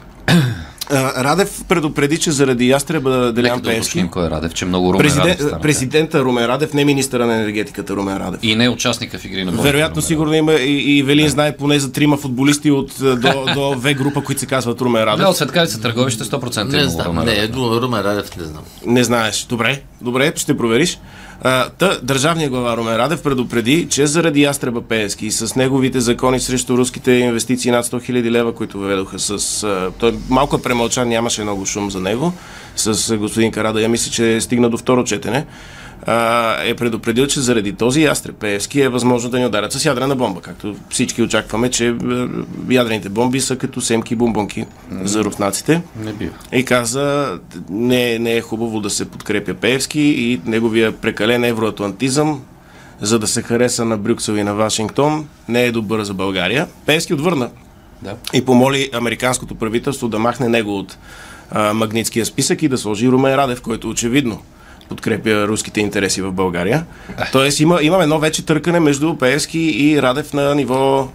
Радев 0.90 1.64
предупреди, 1.68 2.18
че 2.18 2.30
заради 2.32 2.68
ястреба 2.68 3.10
Нека 3.10 3.32
Делян 3.32 3.60
да 3.60 3.68
Пеевски, 3.68 3.90
уточним 3.90 4.08
кой 4.08 4.26
е 4.26 4.30
Радев, 4.30 4.54
че 4.54 4.64
много 4.64 4.92
Румен 4.92 4.98
Президент, 4.98 5.26
Радев 5.26 5.46
стана. 5.46 5.62
президента 5.62 6.24
Румен 6.24 6.46
Радев, 6.46 6.72
не 6.72 6.84
министъра 6.84 7.26
на 7.26 7.34
енергетиката 7.34 7.96
Румен 7.96 8.16
Радев. 8.16 8.40
И 8.42 8.56
не 8.56 8.64
е 8.64 8.68
участника 8.68 9.18
в 9.18 9.24
игри 9.24 9.44
на 9.44 9.52
Бойко 9.52 9.62
Вероятно, 9.62 9.94
Румен 9.94 10.06
сигурно 10.06 10.34
има 10.34 10.52
и, 10.52 10.98
и 10.98 11.02
Велин 11.02 11.28
знае 11.28 11.56
поне 11.56 11.78
за 11.78 11.92
трима 11.92 12.16
футболисти 12.16 12.70
от 12.70 13.00
а, 13.00 13.16
до, 13.16 13.46
до 13.54 13.74
В 13.78 13.94
група, 13.94 14.24
които 14.24 14.40
се 14.40 14.46
казват 14.46 14.80
Румен 14.80 15.04
Радев. 15.04 15.24
Да, 15.24 15.30
от 15.30 15.36
Светкавица 15.36 15.80
търговище 15.80 16.24
100% 16.24 16.60
е 16.60 16.64
Не 16.64 16.76
имало 16.76 16.90
знам, 16.90 17.06
Румен 17.06 17.24
не, 17.24 17.48
Румен 17.80 18.00
Радев 18.00 18.36
не 18.36 18.44
знам. 18.44 18.62
Не 18.86 19.04
знаеш. 19.04 19.46
Добре, 19.48 19.82
добре, 20.00 20.32
ще 20.36 20.56
провериш. 20.56 20.98
Та, 21.42 21.98
държавният 22.02 22.50
глава 22.50 22.76
Румен 22.76 22.96
Радев 22.96 23.22
предупреди, 23.22 23.86
че 23.90 24.06
заради 24.06 24.42
Ястреба 24.42 24.82
Пеевски 24.82 25.26
и 25.26 25.30
с 25.30 25.56
неговите 25.56 26.00
закони 26.00 26.40
срещу 26.40 26.76
руските 26.78 27.12
инвестиции 27.12 27.70
над 27.70 27.86
100 27.86 28.10
000 28.10 28.30
лева, 28.30 28.54
които 28.54 28.78
въведоха 28.78 29.18
с... 29.18 29.62
А, 29.62 29.90
той 29.98 30.14
малко 30.30 30.56
е 30.56 30.62
премълчан, 30.62 31.08
нямаше 31.08 31.42
много 31.42 31.66
шум 31.66 31.90
за 31.90 32.00
него. 32.00 32.32
С 32.76 33.16
господин 33.16 33.52
Карадая 33.52 33.88
мисля, 33.88 34.10
че 34.10 34.40
стигна 34.40 34.70
до 34.70 34.76
второ 34.76 35.04
четене. 35.04 35.46
А, 36.06 36.56
е 36.64 36.74
предупредил, 36.74 37.26
че 37.26 37.40
заради 37.40 37.72
този 37.72 38.02
Ястреб 38.02 38.36
Пеевски 38.36 38.80
е 38.80 38.88
възможно 38.88 39.30
да 39.30 39.38
ни 39.38 39.46
ударят 39.46 39.72
с 39.72 39.84
ядрена 39.84 40.16
бомба, 40.16 40.40
както 40.40 40.76
всички 40.90 41.22
очакваме, 41.22 41.70
че 41.70 41.94
ядрените 42.70 43.08
бомби 43.08 43.40
са 43.40 43.56
като 43.56 43.80
семки 43.80 44.16
бомбонки 44.16 44.64
за 45.02 45.24
руснаците. 45.24 45.82
Не 46.04 46.12
бива. 46.12 46.32
И 46.52 46.64
каза, 46.64 47.38
не, 47.70 48.18
не 48.18 48.32
е 48.36 48.40
хубаво 48.40 48.80
да 48.80 48.90
се 48.90 49.04
подкрепя 49.04 49.54
Пеевски 49.54 50.00
и 50.00 50.40
неговия 50.46 50.92
прекален 50.92 51.44
евроатлантизъм, 51.44 52.42
за 53.00 53.18
да 53.18 53.26
се 53.26 53.42
хареса 53.42 53.84
на 53.84 53.96
Брюксел 53.98 54.32
и 54.32 54.42
на 54.42 54.54
Вашингтон, 54.54 55.28
не 55.48 55.64
е 55.64 55.72
добър 55.72 56.02
за 56.02 56.14
България. 56.14 56.66
Пеевски 56.86 57.14
отвърна 57.14 57.50
Да. 58.02 58.14
и 58.32 58.44
помоли 58.44 58.90
американското 58.92 59.54
правителство 59.54 60.08
да 60.08 60.18
махне 60.18 60.48
него 60.48 60.78
от 60.78 60.98
а, 61.50 61.74
магнитския 61.74 62.26
списък 62.26 62.62
и 62.62 62.68
да 62.68 62.78
сложи 62.78 63.08
Румен 63.08 63.34
Радев, 63.34 63.62
който 63.62 63.88
очевидно 63.88 64.42
подкрепя 64.88 65.48
руските 65.48 65.80
интереси 65.80 66.22
в 66.22 66.32
България. 66.32 66.84
Тоест 67.32 67.60
има, 67.60 67.78
имаме 67.82 68.02
едно 68.02 68.18
вече 68.18 68.46
търкане 68.46 68.80
между 68.80 69.14
Пеевски 69.16 69.58
и 69.58 70.02
Радев 70.02 70.32
на 70.32 70.54
ниво 70.54 71.08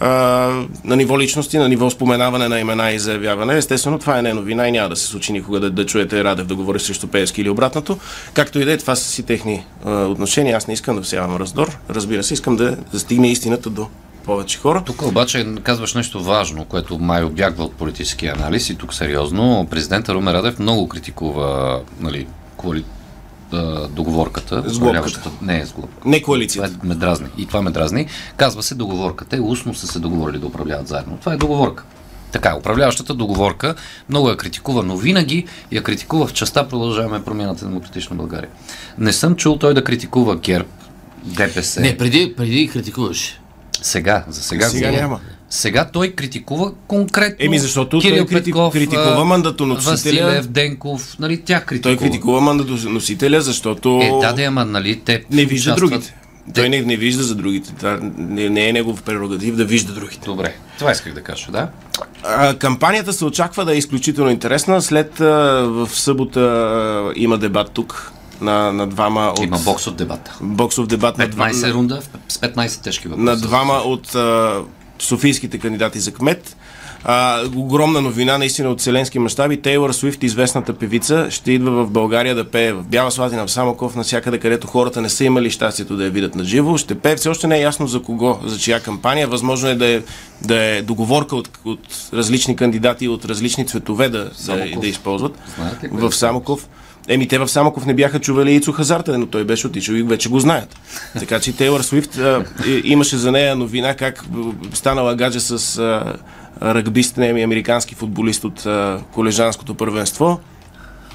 на 0.00 0.96
ниво 0.96 1.18
личности, 1.18 1.58
на 1.58 1.68
ниво 1.68 1.90
споменаване 1.90 2.48
на 2.48 2.60
имена 2.60 2.90
и 2.90 2.98
заявяване. 2.98 3.56
Естествено, 3.56 3.98
това 3.98 4.18
е 4.18 4.22
не 4.22 4.34
новина 4.34 4.68
и 4.68 4.72
няма 4.72 4.88
да 4.88 4.96
се 4.96 5.06
случи 5.06 5.32
никога 5.32 5.60
да, 5.60 5.70
да 5.70 5.86
чуете 5.86 6.24
Радев 6.24 6.46
да 6.46 6.54
говори 6.54 6.80
срещу 6.80 7.06
Пеевски 7.06 7.40
или 7.40 7.50
обратното. 7.50 7.98
Както 8.34 8.58
и 8.58 8.64
да 8.64 8.72
е, 8.72 8.76
това 8.76 8.96
са 8.96 9.04
си 9.04 9.22
техни 9.22 9.66
а, 9.84 10.04
отношения. 10.04 10.56
Аз 10.56 10.66
не 10.66 10.74
искам 10.74 10.96
да 10.96 11.02
всявам 11.02 11.36
раздор. 11.36 11.78
Разбира 11.90 12.22
се, 12.22 12.34
искам 12.34 12.56
да, 12.56 12.76
да 12.92 12.98
стигне 12.98 13.28
истината 13.28 13.70
до 13.70 13.88
повече 14.24 14.58
хора. 14.58 14.82
Тук 14.86 15.02
обаче 15.02 15.46
казваш 15.62 15.94
нещо 15.94 16.22
важно, 16.22 16.64
което 16.64 16.98
май 16.98 17.24
обягва 17.24 17.64
от 17.64 17.74
политическия 17.74 18.34
анализ 18.36 18.70
и 18.70 18.74
тук 18.74 18.94
сериозно. 18.94 19.66
Президента 19.70 20.14
Румен 20.14 20.34
Радев 20.34 20.58
много 20.58 20.88
критикува 20.88 21.80
нали, 22.00 22.26
коали... 22.56 22.84
а, 23.54 23.88
договорката. 23.88 24.64
С 24.66 24.76
управляващата- 24.76 25.30
Не, 25.42 25.58
е 25.58 25.66
с 25.66 25.72
глобката. 25.72 26.08
Не 26.08 26.16
Това 26.16 26.24
коалицията. 26.24 26.78
е 26.84 26.86
ме 26.86 26.94
дразни. 26.94 27.26
И 27.38 27.46
това 27.46 27.62
ме 27.62 27.70
дразни. 27.70 28.06
Казва 28.36 28.62
се 28.62 28.74
договорка. 28.74 29.24
Те 29.24 29.40
устно 29.40 29.74
са 29.74 29.86
се 29.86 29.98
договорили 29.98 30.38
да 30.38 30.46
управляват 30.46 30.88
заедно. 30.88 31.16
Това 31.16 31.32
е 31.32 31.36
договорка. 31.36 31.84
Така, 32.32 32.56
управляващата 32.56 33.14
договорка 33.14 33.74
много 34.08 34.28
я 34.28 34.36
критикува, 34.36 34.82
но 34.82 34.96
винаги 34.96 35.44
я 35.72 35.82
критикува 35.82 36.26
в 36.26 36.32
частта 36.32 36.68
продължаваме 36.68 37.24
промяната 37.24 37.64
на 37.64 37.70
демократична 37.70 38.16
България. 38.16 38.50
Не 38.98 39.12
съм 39.12 39.36
чул 39.36 39.56
той 39.56 39.74
да 39.74 39.84
критикува 39.84 40.36
ГЕРБ, 40.36 40.68
ДПС. 41.24 41.80
Не, 41.80 41.96
преди, 41.96 42.34
преди 42.36 42.68
критикуваш. 42.68 43.40
Сега, 43.82 44.24
за 44.28 44.42
сега. 44.42 44.68
Сега 44.68 44.86
говоря. 44.86 45.02
няма. 45.02 45.20
Сега 45.54 45.84
той 45.84 46.10
критикува 46.10 46.72
конкретно 46.86 47.36
Еми, 47.38 47.58
защото 47.58 47.98
Кирил 47.98 48.16
той 48.16 48.26
крити- 48.26 48.44
Петков, 48.44 48.72
критикува 48.72 49.24
мандатоносителя. 49.24 49.92
Василев, 50.24 50.46
Денков, 50.46 51.16
нали, 51.18 51.42
тях 51.42 51.64
критикува. 51.64 51.96
Той 51.96 52.06
критикува 52.06 52.40
мандатоносителя, 52.40 53.40
защото 53.40 54.00
Е, 54.02 54.10
да, 54.20 54.32
да, 54.32 54.42
ама, 54.42 54.64
нали, 54.64 55.00
те 55.00 55.24
не 55.30 55.44
вижда 55.44 55.70
участват- 55.70 55.90
другите. 55.90 56.14
Той 56.54 56.68
не, 56.68 56.80
не 56.80 56.96
вижда 56.96 57.22
за 57.22 57.34
другите. 57.34 57.72
Това 57.72 57.98
не, 58.18 58.48
не 58.48 58.68
е 58.68 58.72
негов 58.72 59.02
прерогатив 59.02 59.56
да 59.56 59.64
вижда 59.64 59.92
другите. 59.92 60.24
Добре, 60.24 60.54
това 60.78 60.92
исках 60.92 61.14
да 61.14 61.22
кажа, 61.22 61.46
да? 61.50 61.68
А, 62.24 62.54
кампанията 62.54 63.12
се 63.12 63.24
очаква 63.24 63.64
да 63.64 63.74
е 63.74 63.78
изключително 63.78 64.30
интересна. 64.30 64.82
След 64.82 65.20
а, 65.20 65.24
в 65.64 65.88
събота 65.88 66.40
а, 66.40 67.12
има 67.16 67.38
дебат 67.38 67.70
тук 67.70 68.12
на, 68.40 68.72
на 68.72 68.86
двама 68.86 69.26
от... 69.28 69.38
Има 69.40 69.58
боксов 69.58 69.94
дебат. 69.94 70.30
боксов 70.40 70.86
дебат 70.86 71.18
на, 71.18 71.28
два- 71.28 71.48
15 71.48 71.72
рунда 71.72 72.00
с 72.28 72.38
15 72.38 72.82
тежки 72.82 73.08
въпроси. 73.08 73.24
на 73.24 73.36
двама 73.36 73.74
от 73.74 74.14
а, 74.14 74.60
софийските 75.04 75.58
кандидати 75.58 75.98
за 75.98 76.12
кмет. 76.12 76.56
А, 77.06 77.42
огромна 77.56 78.00
новина, 78.00 78.38
наистина 78.38 78.68
от 78.68 78.80
вселенски 78.80 79.18
мащаби. 79.18 79.62
Тейлор 79.62 79.92
Суифт, 79.92 80.22
известната 80.22 80.74
певица, 80.74 81.26
ще 81.30 81.52
идва 81.52 81.84
в 81.84 81.90
България 81.90 82.34
да 82.34 82.44
пее 82.44 82.72
в 82.72 82.82
Бяла 82.84 83.10
Слатина, 83.10 83.46
в 83.46 83.50
Самоков, 83.50 83.96
навсякъде, 83.96 84.38
където 84.38 84.66
хората 84.66 85.00
не 85.00 85.08
са 85.08 85.24
имали 85.24 85.50
щастието 85.50 85.96
да 85.96 86.04
я 86.04 86.10
видят 86.10 86.34
на 86.34 86.44
живо. 86.44 86.76
Ще 86.78 86.94
пее, 86.94 87.16
все 87.16 87.28
още 87.28 87.46
не 87.46 87.56
е 87.58 87.60
ясно 87.60 87.86
за 87.86 88.02
кого, 88.02 88.38
за 88.44 88.58
чия 88.58 88.80
кампания. 88.80 89.28
Възможно 89.28 89.68
е 89.68 89.74
да 89.74 89.86
е, 89.86 90.02
да 90.42 90.64
е 90.64 90.82
договорка 90.82 91.36
от, 91.36 91.48
от 91.64 91.80
различни 92.14 92.56
кандидати, 92.56 93.08
от 93.08 93.24
различни 93.24 93.66
цветове 93.66 94.08
да, 94.08 94.24
да, 94.24 94.30
Самоков. 94.34 94.80
да 94.80 94.86
използват. 94.86 95.38
Знаете 95.56 95.88
кой 95.88 96.06
е 96.06 96.10
в 96.10 96.14
Самоков. 96.14 96.68
Еми, 97.08 97.28
те 97.28 97.38
в 97.38 97.48
Самоков 97.48 97.86
не 97.86 97.94
бяха 97.94 98.20
чували 98.20 98.54
Ицо 98.54 98.72
Хазарта, 98.72 99.18
но 99.18 99.26
той 99.26 99.44
беше 99.44 99.66
отишъл 99.66 99.94
и 99.94 100.02
вече 100.02 100.28
го 100.28 100.40
знаят. 100.40 100.76
Така 101.18 101.40
че 101.40 101.52
а, 102.18 102.44
и- 102.66 102.82
имаше 102.84 103.16
за 103.16 103.32
нея 103.32 103.56
новина 103.56 103.94
как 103.94 104.24
станала 104.74 105.14
гадже 105.14 105.40
с 105.40 105.78
а, 105.78 106.16
ръгбист, 106.62 107.16
не, 107.16 107.26
ами 107.26 107.42
американски 107.42 107.94
футболист 107.94 108.44
от 108.44 108.66
а, 108.66 109.00
колежанското 109.12 109.74
първенство. 109.74 110.40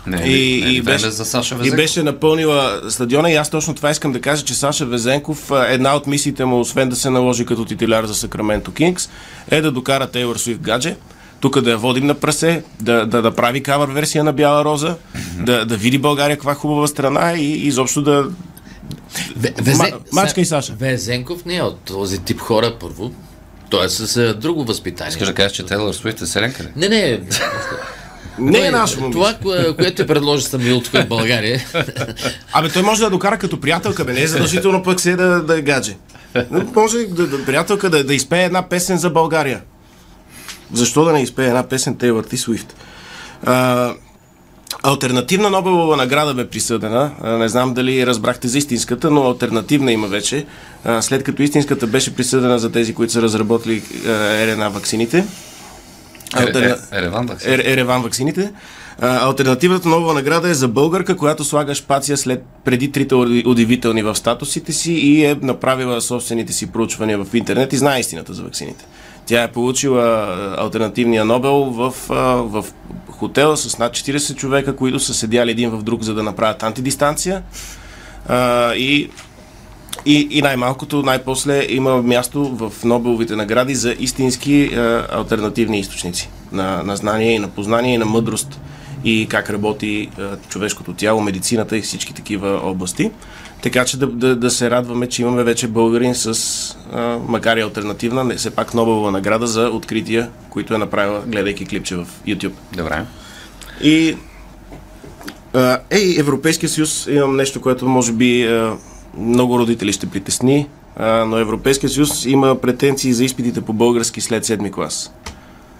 Не, 0.07 0.21
И, 0.27 0.59
и, 0.59 0.61
не, 0.61 0.71
и, 0.71 0.81
беше, 0.81 1.09
за 1.09 1.25
Саша 1.25 1.57
и 1.63 1.71
беше 1.71 2.03
напълнила 2.03 2.81
стадиона 2.89 3.31
и 3.31 3.35
аз 3.35 3.49
точно 3.49 3.75
това 3.75 3.89
искам 3.89 4.11
да 4.11 4.21
кажа, 4.21 4.45
че 4.45 4.53
Саша 4.53 4.85
Везенков, 4.85 5.51
една 5.67 5.95
от 5.95 6.07
мисиите 6.07 6.45
му, 6.45 6.59
освен 6.59 6.89
да 6.89 6.95
се 6.95 7.09
наложи 7.09 7.45
като 7.45 7.65
титуляр 7.65 8.05
за 8.05 8.15
Сакраменто 8.15 8.71
Кингс, 8.71 9.09
е 9.51 9.61
да 9.61 9.71
докара 9.71 10.07
Тейлор 10.07 10.35
Суифт 10.35 10.61
гадже, 10.61 10.95
тук 11.39 11.61
да 11.61 11.71
я 11.71 11.77
водим 11.77 12.05
на 12.05 12.13
прасе, 12.13 12.63
да, 12.81 13.05
да, 13.05 13.21
да 13.21 13.31
прави 13.31 13.63
кавър 13.63 13.89
версия 13.89 14.23
на 14.23 14.33
Бяла 14.33 14.65
роза, 14.65 14.95
да, 15.39 15.65
да 15.65 15.77
види 15.77 15.97
България 15.97 16.37
каква 16.37 16.55
хубава 16.55 16.87
страна 16.87 17.33
и 17.33 17.67
изобщо 17.67 18.01
да... 18.01 18.27
Ве- 19.39 19.61
Везе... 19.61 19.83
Ма- 19.83 19.93
мачка 20.13 20.41
и 20.41 20.45
Саша. 20.45 20.73
Везенков 20.79 21.45
не 21.45 21.55
е 21.55 21.61
от 21.61 21.79
този 21.79 22.19
тип 22.19 22.39
хора, 22.39 22.75
първо. 22.79 23.11
Той 23.69 23.85
е 23.85 23.89
с 23.89 24.17
а, 24.17 24.33
друго 24.33 24.63
възпитание. 24.63 25.09
Искаш 25.09 25.27
да 25.27 25.33
кажеш, 25.33 25.51
че 25.51 25.65
Тейлор 25.65 25.93
Суифт 25.93 26.21
е 26.21 26.25
селенка 26.25 26.63
ли? 26.63 26.67
Не, 26.75 26.89
не. 26.89 27.21
Не 28.39 28.57
е 28.57 28.61
Той- 28.61 28.79
наше 28.79 28.99
момиче. 28.99 29.19
Това, 29.19 29.33
кое, 29.33 29.75
което 29.75 30.01
е 30.01 30.07
предложи 30.07 30.43
Самил 30.43 30.81
тук 30.81 30.93
в 30.93 31.07
България. 31.07 31.61
Абе, 32.53 32.69
той 32.69 32.81
може 32.81 33.01
да 33.01 33.09
докара 33.09 33.37
като 33.37 33.61
приятелка, 33.61 34.05
бе, 34.05 34.13
не 34.13 34.21
е 34.21 34.27
задължително 34.27 34.83
пък 34.83 34.99
се 34.99 35.15
да, 35.15 35.43
да 35.43 35.57
е 35.57 35.61
гадже. 35.61 35.95
Но 36.51 36.63
Може 36.75 36.97
да, 36.97 37.27
да, 37.27 37.45
приятелка 37.45 37.89
да, 37.89 38.03
да 38.03 38.13
изпее 38.13 38.43
една 38.43 38.69
песен 38.69 38.97
за 38.97 39.09
България. 39.09 39.61
Защо 40.73 41.05
да 41.05 41.13
не 41.13 41.21
изпее 41.21 41.47
една 41.47 41.63
песен 41.63 41.97
Тейлор 41.97 42.23
Ти 42.23 42.37
Суифт? 42.37 42.75
Альтернативна 44.83 45.49
Нобелова 45.49 45.97
награда 45.97 46.33
бе 46.33 46.47
присъдена. 46.47 47.11
Не 47.23 47.49
знам 47.49 47.73
дали 47.73 48.05
разбрахте 48.05 48.47
за 48.47 48.57
истинската, 48.57 49.11
но 49.11 49.27
альтернативна 49.27 49.91
има 49.91 50.07
вече. 50.07 50.45
След 51.01 51.23
като 51.23 51.41
истинската 51.41 51.87
беше 51.87 52.15
присъдена 52.15 52.59
за 52.59 52.71
тези, 52.71 52.93
които 52.93 53.13
са 53.13 53.21
разработили 53.21 53.83
РНА 54.47 54.69
ваксините. 54.69 55.25
Алтерна- 56.33 56.77
Е, 56.91 56.95
е, 56.95 56.99
Ереван, 56.99 57.25
да. 57.25 57.35
Ер, 57.45 57.59
Ереван 57.59 58.01
ваксините. 58.03 58.51
Альтернативната 59.01 59.89
нова 59.89 60.13
награда 60.13 60.49
е 60.49 60.53
за 60.53 60.67
българка, 60.67 61.17
която 61.17 61.43
слага 61.43 61.75
шпация 61.75 62.17
след 62.17 62.43
преди 62.65 62.91
трите 62.91 63.15
уди- 63.15 63.43
удивителни 63.45 64.01
в 64.03 64.15
статусите 64.15 64.73
си 64.73 64.91
и 64.93 65.25
е 65.25 65.35
направила 65.41 66.01
собствените 66.01 66.53
си 66.53 66.71
проучвания 66.71 67.17
в 67.17 67.33
интернет 67.33 67.73
и 67.73 67.77
знае 67.77 67.99
истината 67.99 68.33
за 68.33 68.43
ваксините. 68.43 68.85
Тя 69.29 69.43
е 69.43 69.51
получила 69.51 70.27
альтернативния 70.57 71.25
Нобел 71.25 71.53
в, 71.53 71.93
в 72.49 72.65
хотела 73.09 73.57
с 73.57 73.77
над 73.77 73.93
40 73.93 74.35
човека, 74.35 74.75
които 74.75 74.99
са 74.99 75.13
седяли 75.13 75.51
един 75.51 75.69
в 75.69 75.83
друг, 75.83 76.01
за 76.03 76.13
да 76.13 76.23
направят 76.23 76.63
антидистанция. 76.63 77.43
И 78.75 79.09
и, 80.05 80.27
и 80.31 80.41
най-малкото, 80.41 81.03
най-после 81.03 81.65
има 81.69 82.01
място 82.01 82.43
в 82.43 82.83
Нобеловите 82.83 83.35
награди 83.35 83.75
за 83.75 83.95
истински 83.99 84.53
е, 84.53 84.77
альтернативни 85.11 85.79
източници 85.79 86.29
на, 86.51 86.83
на 86.83 86.95
знание 86.95 87.31
и 87.31 87.39
на 87.39 87.47
познание 87.47 87.95
и 87.95 87.97
на 87.97 88.05
мъдрост 88.05 88.59
и 89.03 89.27
как 89.29 89.49
работи 89.49 90.09
човешкото 90.49 90.93
тяло, 90.93 91.21
медицината 91.21 91.77
и 91.77 91.81
всички 91.81 92.13
такива 92.13 92.61
области. 92.63 93.11
Така 93.61 93.85
че 93.85 93.97
да, 93.97 94.07
да, 94.07 94.35
да 94.35 94.51
се 94.51 94.69
радваме, 94.69 95.07
че 95.07 95.21
имаме 95.21 95.43
вече 95.43 95.67
българин 95.67 96.15
с, 96.15 96.77
е, 96.93 96.99
макар 97.27 97.57
и 97.57 97.61
альтернативна, 97.61 98.23
не, 98.23 98.35
все 98.35 98.49
пак 98.49 98.73
Нобелова 98.73 99.11
награда 99.11 99.47
за 99.47 99.69
открития, 99.69 100.29
които 100.49 100.73
е 100.73 100.77
направила, 100.77 101.21
гледайки 101.27 101.65
клипче 101.65 101.95
в 101.95 102.07
YouTube. 102.27 102.53
Добре. 102.77 103.05
И 103.83 104.17
а, 105.53 105.79
ей, 105.89 106.19
Европейския 106.19 106.69
съюз, 106.69 107.07
имам 107.11 107.35
нещо, 107.35 107.61
което 107.61 107.87
може 107.87 108.11
би 108.11 108.47
а, 108.47 108.77
много 109.17 109.59
родители 109.59 109.93
ще 109.93 110.05
притесни, 110.05 110.67
а, 110.95 111.25
но 111.25 111.37
Европейския 111.37 111.89
съюз 111.89 112.25
има 112.25 112.55
претенции 112.55 113.13
за 113.13 113.23
изпитите 113.23 113.61
по 113.61 113.73
български 113.73 114.21
след 114.21 114.45
седми 114.45 114.71
клас. 114.71 115.11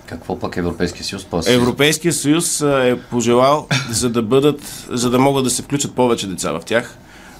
Какво 0.06 0.40
пък 0.40 0.58
Европейския 0.58 1.04
съюз 1.04 1.26
после? 1.32 1.54
Европейския 1.54 2.14
съюз 2.14 2.62
а, 2.62 2.88
е 2.88 3.00
пожелал, 3.00 3.68
за 3.90 4.10
да 4.10 4.22
бъдат, 4.22 4.62
за 4.90 5.10
да 5.10 5.20
могат 5.20 5.44
да 5.44 5.50
се 5.50 5.62
включат 5.62 5.96
повече 5.96 6.28
деца 6.28 6.52
в 6.52 6.62
тях, 6.66 6.98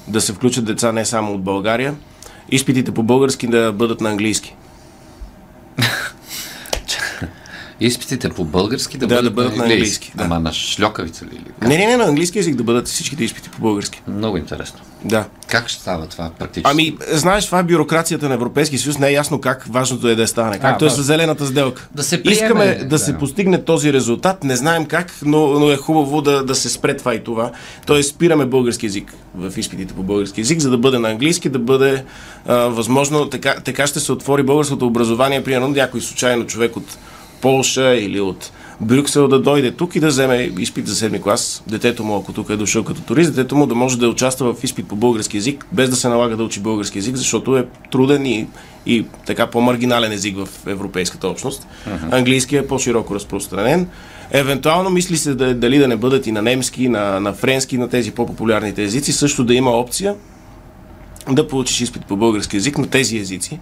да 0.08 0.22
се 0.22 0.34
включат 0.34 0.66
деца 0.66 0.92
не 0.92 1.06
само 1.06 1.34
от 1.34 1.44
България, 1.44 1.96
изпитите 2.52 2.92
по 2.92 3.04
български 3.04 3.48
да 3.48 3.72
бъдат 3.72 4.02
на 4.02 4.10
английски. 4.10 4.56
Изпитите 7.82 8.30
по 8.30 8.46
български 8.46 8.98
да, 8.98 9.08
Да, 9.08 9.16
бъдат, 9.16 9.24
да 9.24 9.32
бъдат 9.32 9.58
на 9.58 9.64
английски, 9.64 10.12
да. 10.16 10.24
Ама 10.24 10.40
на 10.40 10.54
шльокавица 10.54 11.26
ли? 11.26 11.30
как? 11.60 11.68
Не, 11.70 11.78
не, 11.78 11.88
не, 11.88 11.98
на 11.98 12.04
английски 12.04 12.40
език 12.40 12.56
да 12.56 12.64
бъдат 12.64 12.88
всичките 12.88 13.24
изпити 13.24 13.50
по 13.50 13.62
български. 13.62 14.02
Много 14.08 14.38
интересно. 14.38 14.80
Да. 15.06 15.26
Как 15.48 15.68
ще 15.70 15.82
става 15.82 16.06
това 16.06 16.32
практически? 16.40 16.72
Ами, 16.72 16.98
знаеш, 17.12 17.46
това 17.46 17.60
е 17.60 17.64
бюрокрацията 17.64 18.30
на 18.30 18.34
Европейския 18.34 18.80
съюз. 18.80 19.00
Не 19.00 19.08
е 19.08 19.12
ясно 19.12 19.42
как 19.42 19.64
важното 19.70 20.08
е 20.08 20.16
да 20.16 20.28
стане. 20.28 20.60
Както 20.60 20.86
е 20.86 20.90
с 20.90 21.04
зелената 21.04 21.46
сделка. 21.46 21.90
Да 21.96 22.04
се 22.04 22.24
приеме, 22.24 22.34
Искаме 22.34 22.76
да, 22.76 22.86
да. 22.86 23.00
се 23.00 23.18
постигне 23.18 23.64
този 23.64 23.94
резултат. 23.94 24.44
Не 24.44 24.56
знаем 24.56 24.86
как, 24.86 25.14
но, 25.26 25.48
но 25.48 25.72
е 25.72 25.78
хубаво 25.78 26.22
да, 26.22 26.44
да 26.46 26.56
се 26.56 26.70
спре 26.70 26.98
това 26.98 27.16
и 27.16 27.24
това. 27.24 27.52
Тоест, 27.86 28.10
спираме 28.10 28.46
български 28.46 28.86
язик 28.86 29.14
в 29.36 29.58
изпитите 29.58 29.94
по 29.94 30.04
български 30.04 30.42
язик, 30.42 30.60
за 30.60 30.70
да 30.70 30.78
бъде 30.78 31.00
на 31.00 31.10
английски, 31.10 31.50
да 31.50 31.60
бъде 31.60 32.04
а, 32.48 32.56
възможно. 32.56 33.30
Така, 33.30 33.56
така 33.66 33.88
ще 33.88 34.00
се 34.00 34.12
отвори 34.12 34.44
българското 34.44 34.88
образование. 34.88 35.44
Примерно, 35.44 35.68
някой 35.68 36.02
случайно 36.02 36.46
човек 36.46 36.78
от 36.78 36.98
Полша 37.42 37.96
или 37.96 38.20
от 38.20 38.52
Брюксел 38.82 39.28
да 39.28 39.42
дойде 39.42 39.72
тук 39.72 39.96
и 39.96 40.00
да 40.00 40.08
вземе 40.08 40.52
изпит 40.60 40.88
за 40.88 40.96
седми 40.96 41.22
клас. 41.22 41.64
Детето 41.68 42.04
му, 42.04 42.18
ако 42.18 42.34
тук 42.34 42.50
е 42.50 42.56
дошъл 42.56 42.84
като 42.84 43.02
турист, 43.02 43.36
детето 43.36 43.56
му 43.56 43.68
да 43.68 43.76
може 43.76 43.98
да 43.98 44.10
участва 44.10 44.54
в 44.54 44.64
изпит 44.64 44.88
по 44.88 44.96
български 44.96 45.38
язик, 45.38 45.66
без 45.72 45.90
да 45.90 45.96
се 45.96 46.10
налага 46.10 46.38
да 46.38 46.44
учи 46.44 46.60
български 46.60 46.98
язик, 46.98 47.16
защото 47.16 47.58
е 47.58 47.68
труден 47.92 48.26
и, 48.26 48.48
и 48.86 49.06
така 49.26 49.48
по-маргинален 49.48 50.12
език 50.12 50.38
в 50.38 50.50
европейската 50.68 51.28
общност. 51.28 51.68
Английски 52.12 52.56
е 52.56 52.68
по-широко 52.68 53.16
разпространен. 53.16 53.88
Евентуално 54.32 54.90
мисли 54.90 55.18
се 55.18 55.36
да, 55.36 55.56
дали 55.56 55.78
да 55.78 55.88
не 55.88 55.96
бъдат 55.96 56.28
и 56.28 56.32
на 56.32 56.42
немски, 56.42 56.90
на, 56.90 57.20
на 57.20 57.34
френски, 57.34 57.78
на 57.78 57.90
тези 57.90 58.12
по-популярните 58.12 58.84
езици, 58.84 59.14
също 59.14 59.44
да 59.44 59.54
има 59.54 59.72
опция 59.72 60.16
да 61.32 61.48
получиш 61.48 61.82
изпит 61.82 62.06
по 62.06 62.18
български 62.18 62.56
язик 62.56 62.78
на 62.78 62.88
тези 62.88 63.18
езици. 63.18 63.60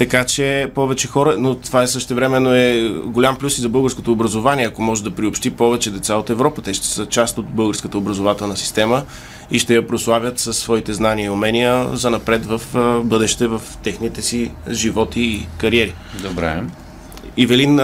Така 0.00 0.24
че 0.24 0.70
повече 0.74 1.08
хора, 1.08 1.34
но 1.38 1.54
това 1.54 1.82
е 1.82 1.86
също 1.86 2.14
времено 2.14 2.54
е 2.54 2.94
голям 3.06 3.36
плюс 3.36 3.58
и 3.58 3.60
за 3.60 3.68
българското 3.68 4.12
образование, 4.12 4.66
ако 4.66 4.82
може 4.82 5.04
да 5.04 5.10
приобщи 5.10 5.50
повече 5.50 5.90
деца 5.90 6.14
от 6.14 6.30
Европа. 6.30 6.62
Те 6.62 6.74
ще 6.74 6.86
са 6.86 7.06
част 7.06 7.38
от 7.38 7.46
българската 7.48 7.98
образователна 7.98 8.56
система 8.56 9.02
и 9.50 9.58
ще 9.58 9.74
я 9.74 9.86
прославят 9.86 10.38
със 10.38 10.58
своите 10.58 10.92
знания 10.92 11.26
и 11.26 11.30
умения 11.30 11.96
за 11.96 12.10
напред 12.10 12.46
в 12.46 12.60
бъдеще 13.04 13.46
в 13.46 13.62
техните 13.82 14.22
си 14.22 14.50
животи 14.70 15.20
и 15.20 15.46
кариери. 15.58 15.94
Добре. 16.22 16.62
Ивелин, 17.36 17.80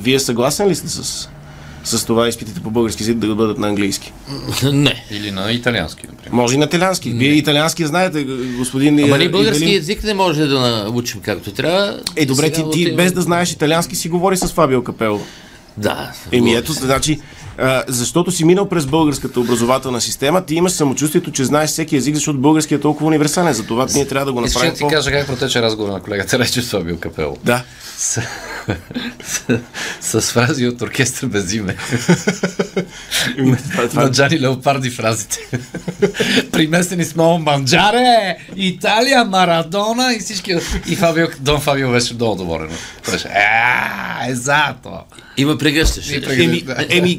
вие 0.00 0.20
съгласен 0.20 0.68
ли 0.68 0.74
сте 0.74 0.88
с, 0.88 1.28
с 1.84 2.06
това 2.06 2.28
изпитите 2.28 2.60
по 2.60 2.70
български 2.70 3.02
език 3.02 3.16
да 3.16 3.34
бъдат 3.34 3.58
на 3.58 3.68
английски? 3.68 4.12
не. 4.72 5.04
Или 5.10 5.30
на 5.30 5.52
италиански, 5.52 6.06
например. 6.06 6.30
Може 6.32 6.54
и 6.54 6.58
на 6.58 6.64
италиански. 6.64 7.10
Вие 7.10 7.32
италиански 7.32 7.86
знаете, 7.86 8.24
господин 8.56 8.98
Ама 8.98 9.14
а, 9.14 9.18
ние 9.18 9.28
български 9.28 9.62
Ивелин. 9.62 9.78
език 9.78 10.04
не 10.04 10.14
може 10.14 10.46
да 10.46 10.60
научим 10.60 11.20
както 11.20 11.50
трябва. 11.52 12.00
Е, 12.16 12.26
добре, 12.26 12.50
ти, 12.50 12.54
ти 12.54 12.62
отивам- 12.62 12.96
без 12.96 13.12
да 13.12 13.22
знаеш 13.22 13.52
италиански 13.52 13.96
си 13.96 14.08
говори 14.08 14.36
с 14.36 14.48
Фабио 14.48 14.84
Капело. 14.84 15.20
Да. 15.76 16.12
Еми 16.32 16.54
ето, 16.54 16.72
значи, 16.72 17.20
а, 17.58 17.82
защото 17.88 18.30
си 18.30 18.44
минал 18.44 18.68
през 18.68 18.86
българската 18.86 19.40
образователна 19.40 20.00
система, 20.00 20.44
ти 20.44 20.54
имаш 20.54 20.72
самочувствието, 20.72 21.30
че 21.32 21.44
знаеш 21.44 21.70
всеки 21.70 21.96
език, 21.96 22.14
защото 22.14 22.38
българският 22.38 22.78
е 22.78 22.82
толкова 22.82 23.06
универсален. 23.06 23.54
Затова 23.54 23.86
ние 23.94 24.06
трябва 24.06 24.26
да 24.26 24.32
го 24.32 24.40
направим. 24.40 24.70
да 24.70 24.76
ти 24.76 24.84
кажа 24.86 25.10
как 25.10 25.26
протече 25.26 25.62
разговор 25.62 25.92
на 25.92 26.00
колегата 26.00 26.38
Рече 26.38 26.62
с 26.62 26.70
Фабио 26.70 26.96
Капело. 26.98 27.36
Да. 27.44 27.62
С- 27.98 28.20
с, 30.00 30.20
с 30.20 30.32
фрази 30.32 30.66
от 30.66 30.82
оркестър 30.82 31.26
без 31.26 31.52
име. 31.52 31.76
На 33.94 34.10
Джани 34.10 34.40
Леопарди 34.40 34.90
фразите. 34.90 35.38
Примесени 36.52 37.04
с 37.04 37.14
много 37.14 37.38
манджаре, 37.38 38.36
Италия, 38.56 39.24
Марадона 39.24 40.14
и 40.14 40.18
всички. 40.18 40.54
И 40.86 40.96
Фабио, 40.96 41.26
Дон 41.40 41.60
Фабио 41.60 41.90
беше 41.90 42.14
много 42.14 42.34
доволен. 42.34 42.70
Беше, 43.10 43.28
«А, 43.28 44.28
е 44.28 44.34
за 44.34 44.74
това. 44.82 45.04
Има 45.36 45.58
прегръщаш. 45.58 46.10
Еми, 46.10 46.64
еми 46.88 47.18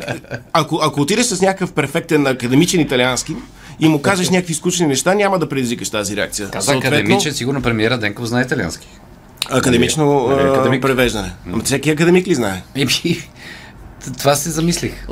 ако, 0.54 0.80
ако 0.84 1.02
отидеш 1.02 1.26
с 1.26 1.42
някакъв 1.42 1.74
перфектен 1.74 2.28
академичен 2.28 2.80
италиански 2.80 3.36
и 3.80 3.88
му 3.88 4.02
кажеш 4.02 4.30
някакви 4.30 4.54
скучни 4.54 4.88
неща, 4.88 5.14
няма 5.14 5.40
да 5.40 5.50
предизвикаш 5.50 5.90
тази 5.90 6.16
реакция. 6.16 6.50
Каза 6.50 6.74
академичен, 6.76 7.34
сигурно 7.34 7.62
премиера 7.62 7.98
Денков 7.98 8.26
знае 8.26 8.44
италиански. 8.44 8.88
Академично 9.50 10.28
Нали, 10.30 10.42
а, 10.42 10.52
академик? 10.52 10.82
превеждане. 10.82 11.32
Ама 11.48 11.64
всеки 11.64 11.90
академик 11.90 12.28
ли 12.28 12.36
знае? 12.36 12.62
Еми, 12.76 12.92
това 14.18 14.36
си 14.36 14.50
замислих. 14.50 15.08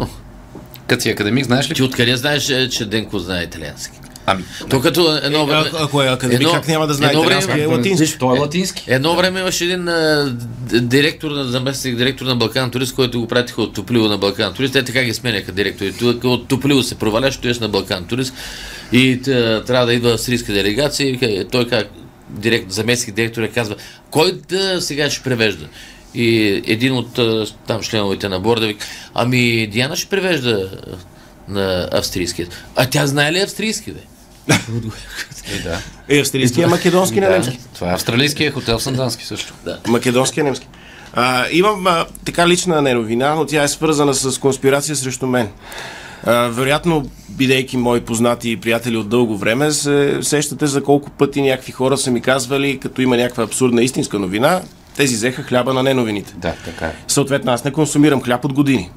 Като 0.88 1.02
си 1.02 1.10
академик, 1.10 1.46
знаеш 1.46 1.70
ли? 1.70 1.74
Ти 1.74 1.84
откъде 1.84 2.16
знаеш, 2.16 2.50
е, 2.50 2.70
че 2.70 2.86
Денко 2.86 3.20
знае 3.20 3.44
италиански? 3.44 3.98
Ами, 4.26 4.44
То 4.70 4.82
като 4.82 5.16
едно 5.18 5.46
време... 5.46 5.66
А- 5.74 5.84
Ако 5.84 6.02
е 6.02 6.08
академик, 6.08 6.48
как 6.50 6.68
няма 6.68 6.88
да 6.88 6.94
знае 6.94 7.10
едно 7.10 7.24
време-? 7.24 7.54
Е 7.54 7.66
латински. 7.66 8.18
той 8.20 8.38
е 8.38 8.40
латински. 8.40 8.84
Едно 8.88 9.16
време 9.16 9.40
имаше 9.40 9.64
един 9.64 9.88
а, 9.88 10.36
директор, 10.74 11.32
на 11.32 11.44
заместник 11.44 11.96
директор 11.96 12.26
на 12.26 12.36
Балкан 12.36 12.72
Турист, 12.72 12.96
който 12.96 13.20
го 13.20 13.28
пратиха 13.28 13.62
от 13.62 13.74
Топливо 13.74 14.08
на 14.08 14.18
Балкан 14.18 14.54
Турист. 14.54 14.74
Те 14.74 14.84
така 14.84 15.04
ги 15.04 15.14
сменяха 15.14 15.52
директорите. 15.52 16.06
От 16.24 16.48
Топливо 16.48 16.84
се 16.84 16.96
проваляш, 16.96 17.34
стоиш 17.34 17.60
на 17.60 17.70
Балкан 17.70 18.04
Турист 18.04 18.34
и 18.92 19.22
т- 19.22 19.64
трябва 19.64 19.86
да 19.86 19.94
идва 19.94 20.14
австрийска 20.14 20.54
делегация. 20.54 21.10
И 21.10 21.46
той 21.46 21.68
как 21.68 21.88
директ, 22.32 22.72
заместник 22.72 23.16
директора 23.16 23.48
казва, 23.48 23.76
кой 24.12 24.32
да 24.50 24.82
сега 24.82 25.10
ще 25.10 25.24
превежда? 25.24 25.68
И 26.14 26.48
един 26.68 26.94
от 26.94 27.20
там 27.68 27.82
членовете 27.82 28.30
на 28.30 28.40
борда 28.40 28.68
вика, 28.68 28.86
ами 29.14 29.68
Диана 29.68 29.96
ще 29.96 30.10
превежда 30.10 30.70
на 31.48 31.90
австрийски. 31.92 32.48
А 32.76 32.86
тя 32.86 33.08
знае 33.08 33.34
ли 33.34 33.40
австрийски, 33.40 33.92
бе? 33.92 34.00
И 35.56 35.60
да. 35.64 35.80
Е, 36.10 36.20
австрийски 36.20 36.62
е 36.62 36.68
македонски, 36.68 37.20
не 37.20 37.28
да. 37.28 37.32
немски. 37.32 37.60
Това 37.76 37.92
е 37.92 37.94
австралийския 37.94 38.52
хотел 38.52 38.80
Сандански 38.80 39.26
също. 39.26 39.54
Македонски 39.88 40.40
е 40.40 40.44
немски. 40.44 40.68
А, 41.14 41.46
имам 41.52 41.88
а, 41.88 42.06
така 42.26 42.48
лична 42.48 42.82
неновина, 42.82 43.36
но 43.36 43.46
тя 43.46 43.64
е 43.64 43.68
свързана 43.68 44.14
с 44.14 44.40
конспирация 44.40 44.96
срещу 44.96 45.28
мен. 45.28 45.50
А, 46.26 46.48
вероятно, 46.48 47.10
бидейки 47.30 47.78
мои 47.78 48.02
познати 48.02 48.52
и 48.52 48.58
приятели 48.58 48.98
от 48.98 49.10
дълго 49.10 49.38
време, 49.38 49.72
се 49.72 50.18
сещате 50.22 50.68
за 50.68 50.84
колко 50.84 51.10
пъти 51.10 51.42
някакви 51.42 51.72
хора 51.72 51.98
са 51.98 52.12
ми 52.12 52.22
казвали, 52.22 52.78
като 52.78 53.02
има 53.02 53.18
някаква 53.18 53.44
абсурдна 53.44 53.84
истинска 53.84 54.20
новина, 54.20 54.62
тези 54.98 55.16
взеха 55.16 55.44
хляба 55.44 55.74
на 55.74 55.84
неновините. 55.84 56.34
Да, 56.38 56.54
така 56.66 56.86
е. 56.86 56.96
Съответно, 57.08 57.52
аз 57.52 57.64
не 57.64 57.72
консумирам 57.72 58.22
хляб 58.22 58.46
от 58.46 58.54
години. 58.54 58.90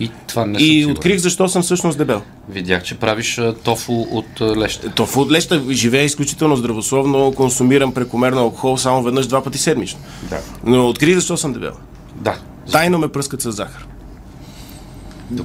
И 0.00 0.10
това 0.26 0.46
не 0.46 0.58
И 0.58 0.86
открих 0.86 1.18
защо 1.18 1.48
съм 1.48 1.62
всъщност 1.62 1.98
дебел. 1.98 2.22
Видях, 2.48 2.82
че 2.82 2.94
правиш 2.94 3.40
тофу 3.64 3.92
от 3.92 4.40
леща. 4.40 4.90
Тофу 4.90 5.20
от 5.20 5.30
леща 5.30 5.62
живее 5.70 6.04
изключително 6.04 6.56
здравословно, 6.56 7.32
консумирам 7.32 7.94
прекомерно 7.94 8.40
алкохол 8.40 8.76
само 8.76 9.02
веднъж 9.02 9.26
два 9.26 9.42
пъти 9.42 9.58
седмично. 9.58 10.00
Да. 10.30 10.38
Но 10.64 10.88
открих 10.88 11.14
защо 11.14 11.36
съм 11.36 11.52
дебел. 11.52 11.72
Да. 12.14 12.38
Тайно 12.72 12.98
ме 12.98 13.08
пръскат 13.08 13.42
с 13.42 13.52
захар. 13.52 13.86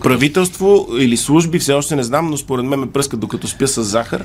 Правителство 0.04 0.88
или 1.00 1.18
служби, 1.18 1.60
все 1.60 1.74
още 1.74 1.96
не 1.96 2.04
знам, 2.04 2.30
но 2.30 2.38
според 2.38 2.66
мен 2.66 2.80
ме 2.80 2.92
пръскат 2.92 3.20
докато 3.20 3.48
спя 3.48 3.68
с 3.68 3.84
захар 3.84 4.24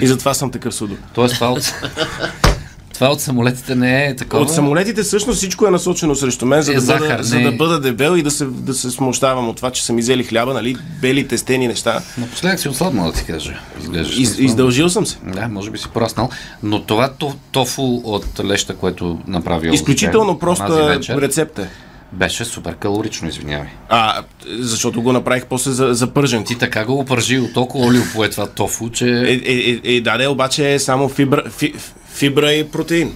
и 0.00 0.06
затова 0.06 0.34
съм 0.34 0.50
такъв 0.50 0.74
судо. 0.74 0.96
Тоест 1.14 1.34
това 1.34 1.52
от... 1.52 1.62
това 2.94 3.08
от 3.08 3.20
самолетите 3.20 3.74
не 3.74 4.06
е 4.06 4.16
такова. 4.16 4.42
От 4.42 4.52
самолетите 4.52 5.02
всъщност 5.02 5.36
всичко 5.36 5.66
е 5.66 5.70
насочено 5.70 6.14
срещу 6.14 6.46
мен, 6.46 6.62
за, 6.62 6.72
Е, 6.72 6.74
да, 6.74 6.80
захар, 6.80 7.08
бъда, 7.08 7.22
за 7.22 7.40
да 7.40 7.52
бъда 7.52 7.80
дебел 7.80 8.16
и 8.16 8.22
да 8.22 8.30
се, 8.30 8.44
да 8.44 8.74
се 8.74 8.90
смущавам 8.90 9.48
от 9.48 9.56
това, 9.56 9.70
че 9.70 9.84
са 9.84 9.92
ми 9.92 10.00
взели 10.00 10.24
хляба, 10.24 10.54
нали, 10.54 10.76
бели 11.00 11.28
тестени 11.28 11.68
неща. 11.68 12.00
Напоследък 12.18 12.60
си 12.60 12.68
отслабнал, 12.68 13.06
да 13.06 13.12
ти 13.12 13.24
кажа. 13.24 13.60
Изглеждаш. 13.82 14.18
Из, 14.18 14.38
издължил 14.38 14.88
съм 14.88 15.06
се. 15.06 15.18
Да, 15.24 15.48
може 15.48 15.70
би 15.70 15.78
си 15.78 15.88
пораснал. 15.92 16.30
Но 16.62 16.82
това 16.82 17.12
то, 17.12 17.34
тофу 17.52 18.00
от 18.04 18.44
леща, 18.44 18.76
което 18.76 19.18
направи 19.26 19.74
Изключително 19.74 20.30
Олги 20.30 20.40
проста 20.40 21.00
рецепта. 21.10 21.68
Беше 22.12 22.44
супер 22.44 22.74
калорично, 22.76 23.28
извинявай. 23.28 23.68
А, 23.88 24.22
защото 24.48 25.02
го 25.02 25.12
направих 25.12 25.46
после 25.46 25.70
за, 25.70 25.94
за 25.94 26.06
пърженко. 26.06 26.48
Ти 26.48 26.58
така 26.58 26.84
го 26.84 26.98
опържи 26.98 27.38
от 27.38 27.52
толкова 27.54 27.86
олио 27.86 28.02
пое 28.14 28.30
това 28.30 28.46
тофу, 28.46 28.90
че 28.90 29.08
Е, 29.08 29.32
е, 29.32 29.80
е, 29.84 29.96
е, 29.96 30.00
да, 30.00 30.18
да, 30.18 30.30
обаче 30.30 30.74
е 30.74 30.78
само 30.78 31.08
фибра, 31.08 31.42
фи, 31.50 31.72
фибра 32.08 32.52
и 32.52 32.64
протеин. 32.64 33.12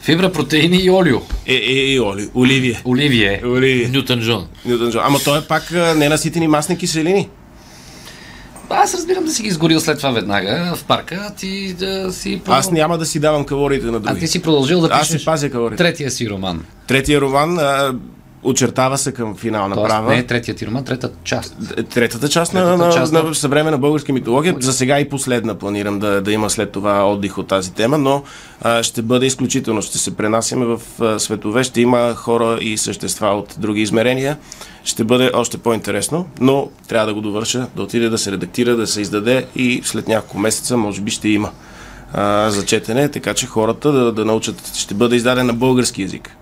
фибра, 0.00 0.32
протеини 0.32 0.76
и 0.76 0.90
олио. 0.90 1.18
Е, 1.46 1.54
е, 1.54 1.94
е, 1.94 2.00
оли, 2.00 2.28
оливие. 2.34 2.80
Оливие. 2.84 3.42
Оливие. 3.46 3.88
Нютън 3.88 4.20
Джон. 4.20 4.46
Нютон 4.66 4.90
Джон. 4.90 5.02
Ама 5.04 5.18
той 5.24 5.38
е 5.38 5.42
пак 5.42 5.72
а, 5.72 5.94
ненаситени 5.94 6.48
масни 6.48 6.78
киселини. 6.78 7.28
Аз 8.70 8.94
разбирам 8.94 9.24
да 9.24 9.30
си 9.30 9.42
ги 9.42 9.48
изгорил 9.48 9.80
след 9.80 9.98
това 9.98 10.10
веднага 10.10 10.72
в 10.76 10.84
парка, 10.84 11.26
а 11.30 11.34
ти 11.34 11.74
да 11.74 12.12
си... 12.12 12.40
Аз 12.46 12.70
няма 12.70 12.98
да 12.98 13.06
си 13.06 13.20
давам 13.20 13.44
калориите 13.44 13.86
на 13.86 13.96
А 13.96 14.00
други. 14.00 14.20
ти 14.20 14.26
си 14.26 14.42
продължил 14.42 14.80
да 14.80 14.88
Аз 14.92 15.00
пишеш 15.00 15.20
си 15.20 15.24
пазя 15.24 15.50
калориите. 15.50 15.84
третия 15.84 16.10
си 16.10 16.30
роман. 16.30 16.64
Третия 16.86 17.20
роман 17.20 17.58
а, 17.58 17.94
очертава 18.48 18.98
се 18.98 19.12
към 19.12 19.36
финал 19.36 19.62
Тоест, 19.64 19.82
направа. 19.82 20.10
не 20.12 20.18
е 20.18 20.26
третият 20.26 20.58
ти 20.58 20.66
роман, 20.66 20.84
третата 20.84 21.14
част. 21.24 21.56
Третата 21.90 22.28
част 22.28 22.52
Третата 22.52 22.76
на, 22.76 22.92
част 22.92 23.12
на, 23.12 23.22
на- 23.22 23.28
на 23.28 23.34
съвременна 23.34 23.78
българска 23.78 24.12
митология. 24.12 24.56
За 24.60 24.72
сега 24.72 25.00
и 25.00 25.08
последна 25.08 25.54
планирам 25.54 25.98
да, 25.98 26.20
да 26.22 26.32
има 26.32 26.50
след 26.50 26.72
това 26.72 27.10
отдих 27.12 27.38
от 27.38 27.46
тази 27.46 27.72
тема, 27.74 27.98
но 27.98 28.22
а, 28.62 28.82
ще 28.82 29.02
бъде 29.02 29.26
изключително. 29.26 29.82
Ще 29.82 29.98
се 29.98 30.16
пренасяме 30.16 30.64
в 30.66 30.80
а, 31.00 31.18
светове, 31.18 31.64
ще 31.64 31.80
има 31.80 32.14
хора 32.14 32.58
и 32.60 32.78
същества 32.78 33.26
от 33.28 33.54
други 33.58 33.80
измерения. 33.82 34.38
Ще 34.84 35.04
бъде 35.04 35.30
още 35.34 35.58
по-интересно, 35.58 36.26
но 36.40 36.68
трябва 36.88 37.06
да 37.06 37.14
го 37.14 37.20
довърша, 37.20 37.66
да 37.76 37.82
отиде 37.82 38.08
да 38.08 38.18
се 38.18 38.32
редактира, 38.32 38.76
да 38.76 38.86
се 38.86 39.00
издаде 39.00 39.46
и 39.56 39.80
след 39.84 40.08
няколко 40.08 40.38
месеца 40.38 40.76
може 40.76 41.00
би 41.00 41.10
ще 41.10 41.28
има 41.28 41.50
а, 42.12 42.50
за 42.50 42.64
четене, 42.64 43.08
така 43.08 43.34
че 43.34 43.46
хората 43.46 43.92
да, 43.92 44.12
да 44.12 44.24
научат. 44.24 44.72
Ще 44.76 44.94
бъде 44.94 45.16
издаден 45.16 45.46
на 45.46 45.52
български 45.54 46.02
язик. 46.02 46.36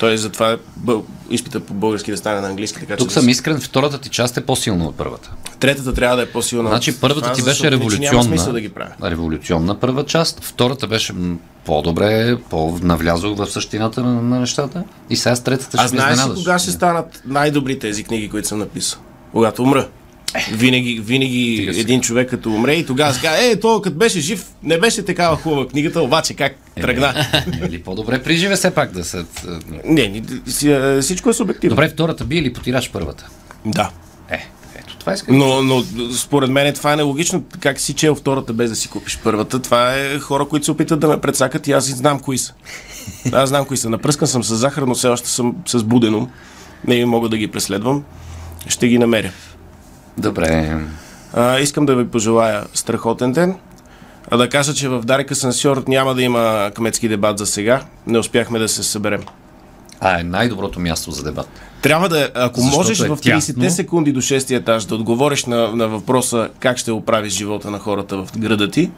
Тоест, 0.00 0.22
затова 0.22 0.56
бъл... 0.76 1.04
изпита 1.30 1.60
по 1.60 1.74
български 1.74 2.10
да 2.10 2.16
стане 2.16 2.40
на 2.40 2.48
английски. 2.48 2.80
Така, 2.80 2.96
Тук 2.96 3.08
че 3.08 3.14
съм 3.14 3.24
да... 3.24 3.30
искрен, 3.30 3.60
втората 3.60 3.98
ти 3.98 4.08
част 4.08 4.36
е 4.36 4.40
по-силна 4.46 4.84
от 4.84 4.96
първата. 4.96 5.30
Третата 5.58 5.94
трябва 5.94 6.16
да 6.16 6.22
е 6.22 6.26
по-силна. 6.26 6.68
Значи 6.68 7.00
първата 7.00 7.20
това, 7.20 7.32
ти 7.32 7.42
беше 7.42 7.70
революционна. 7.70 8.52
да 8.52 8.60
ги 8.60 8.68
правя. 8.68 8.92
Революционна 9.02 9.80
първа 9.80 10.06
част. 10.06 10.44
Втората 10.44 10.86
беше 10.86 11.14
по-добре, 11.64 12.36
по-навлязох 12.50 13.38
в 13.38 13.46
същината 13.46 14.02
на, 14.02 14.22
на 14.22 14.40
нещата. 14.40 14.84
И 15.10 15.16
сега 15.16 15.36
с 15.36 15.42
третата 15.42 15.76
ще 15.76 15.84
А 15.84 15.88
знаеш 15.88 16.18
ли 16.18 16.34
кога 16.34 16.58
ще 16.58 16.70
станат 16.70 17.22
най-добрите 17.26 17.80
тези 17.80 18.04
книги, 18.04 18.28
които 18.28 18.48
съм 18.48 18.58
написал? 18.58 19.00
Когато 19.32 19.62
умра. 19.62 19.88
Винаги, 20.52 21.00
винаги 21.00 21.70
един 21.74 22.00
човек 22.00 22.30
като 22.30 22.50
умре 22.50 22.74
и 22.74 22.86
тогава 22.86 23.14
се 23.14 23.20
казва, 23.20 23.44
е, 23.44 23.60
то 23.60 23.80
като 23.82 23.96
беше 23.96 24.20
жив, 24.20 24.46
не 24.62 24.78
беше 24.78 25.04
такава 25.04 25.36
хубава 25.36 25.68
книгата, 25.68 26.02
обаче 26.02 26.34
как 26.34 26.52
тръгна. 26.76 27.26
Или 27.62 27.82
по-добре 27.84 28.22
приживе 28.22 28.56
все 28.56 28.70
пак 28.70 28.92
да 28.92 29.04
се... 29.04 29.24
Не, 29.84 30.06
ни- 30.08 30.22
си- 30.46 30.72
а, 30.72 31.02
всичко 31.02 31.30
е 31.30 31.34
субективно. 31.34 31.76
Добре, 31.76 31.88
втората 31.88 32.24
би 32.24 32.36
или 32.36 32.52
потираш 32.52 32.90
първата? 32.90 33.28
Да. 33.66 33.90
Е, 34.30 34.46
ето 34.76 34.96
това 34.96 35.12
искам. 35.14 35.38
Но, 35.38 35.62
но 35.62 35.82
според 36.12 36.50
мен 36.50 36.74
това 36.74 36.92
е 36.92 36.96
нелогично. 36.96 37.44
Как 37.60 37.80
си 37.80 37.94
чел 37.94 38.14
втората 38.14 38.52
без 38.52 38.70
да 38.70 38.76
си 38.76 38.88
купиш 38.88 39.18
първата? 39.24 39.62
Това 39.62 39.94
е 39.94 40.18
хора, 40.18 40.44
които 40.44 40.64
се 40.64 40.70
опитат 40.70 41.00
да 41.00 41.08
ме 41.08 41.20
прецакат 41.20 41.66
и 41.66 41.72
аз 41.72 41.88
и 41.88 41.92
знам 41.92 42.20
кои 42.20 42.38
са. 42.38 42.54
Аз 43.32 43.48
знам 43.48 43.64
кои 43.64 43.76
са. 43.76 43.90
Напръскан 43.90 44.28
съм 44.28 44.44
с 44.44 44.54
захар, 44.56 44.82
но 44.82 44.94
все 44.94 45.08
още 45.08 45.28
съм 45.28 45.56
с 45.66 45.84
будено. 45.84 46.28
Не 46.86 47.06
мога 47.06 47.28
да 47.28 47.36
ги 47.36 47.48
преследвам. 47.48 48.04
Ще 48.68 48.88
ги 48.88 48.98
намеря. 48.98 49.32
Добре. 50.18 50.78
А, 51.32 51.58
искам 51.58 51.86
да 51.86 51.96
ви 51.96 52.08
пожелая 52.08 52.64
страхотен 52.74 53.32
ден. 53.32 53.54
А 54.30 54.36
да 54.36 54.48
кажа, 54.48 54.74
че 54.74 54.88
в 54.88 55.00
Дарик 55.04 55.30
Асансьор 55.30 55.84
няма 55.88 56.14
да 56.14 56.22
има 56.22 56.70
кметски 56.74 57.08
дебат 57.08 57.38
за 57.38 57.46
сега. 57.46 57.82
Не 58.06 58.18
успяхме 58.18 58.58
да 58.58 58.68
се 58.68 58.82
съберем. 58.82 59.22
А, 60.00 60.20
е 60.20 60.22
най-доброто 60.22 60.80
място 60.80 61.10
за 61.10 61.22
дебат. 61.22 61.48
Трябва 61.82 62.08
да, 62.08 62.30
ако 62.34 62.60
Защото 62.60 62.76
можеш 62.76 63.00
е 63.00 63.08
в 63.08 63.16
30 63.16 63.22
тясно. 63.22 63.70
секунди 63.70 64.12
до 64.12 64.20
6 64.20 64.56
етаж 64.56 64.84
да 64.84 64.94
отговориш 64.94 65.44
на, 65.44 65.76
на 65.76 65.88
въпроса 65.88 66.48
как 66.58 66.78
ще 66.78 66.92
оправиш 66.92 67.32
живота 67.32 67.70
на 67.70 67.78
хората 67.78 68.16
в 68.16 68.28
града 68.38 68.70
ти, 68.70 68.90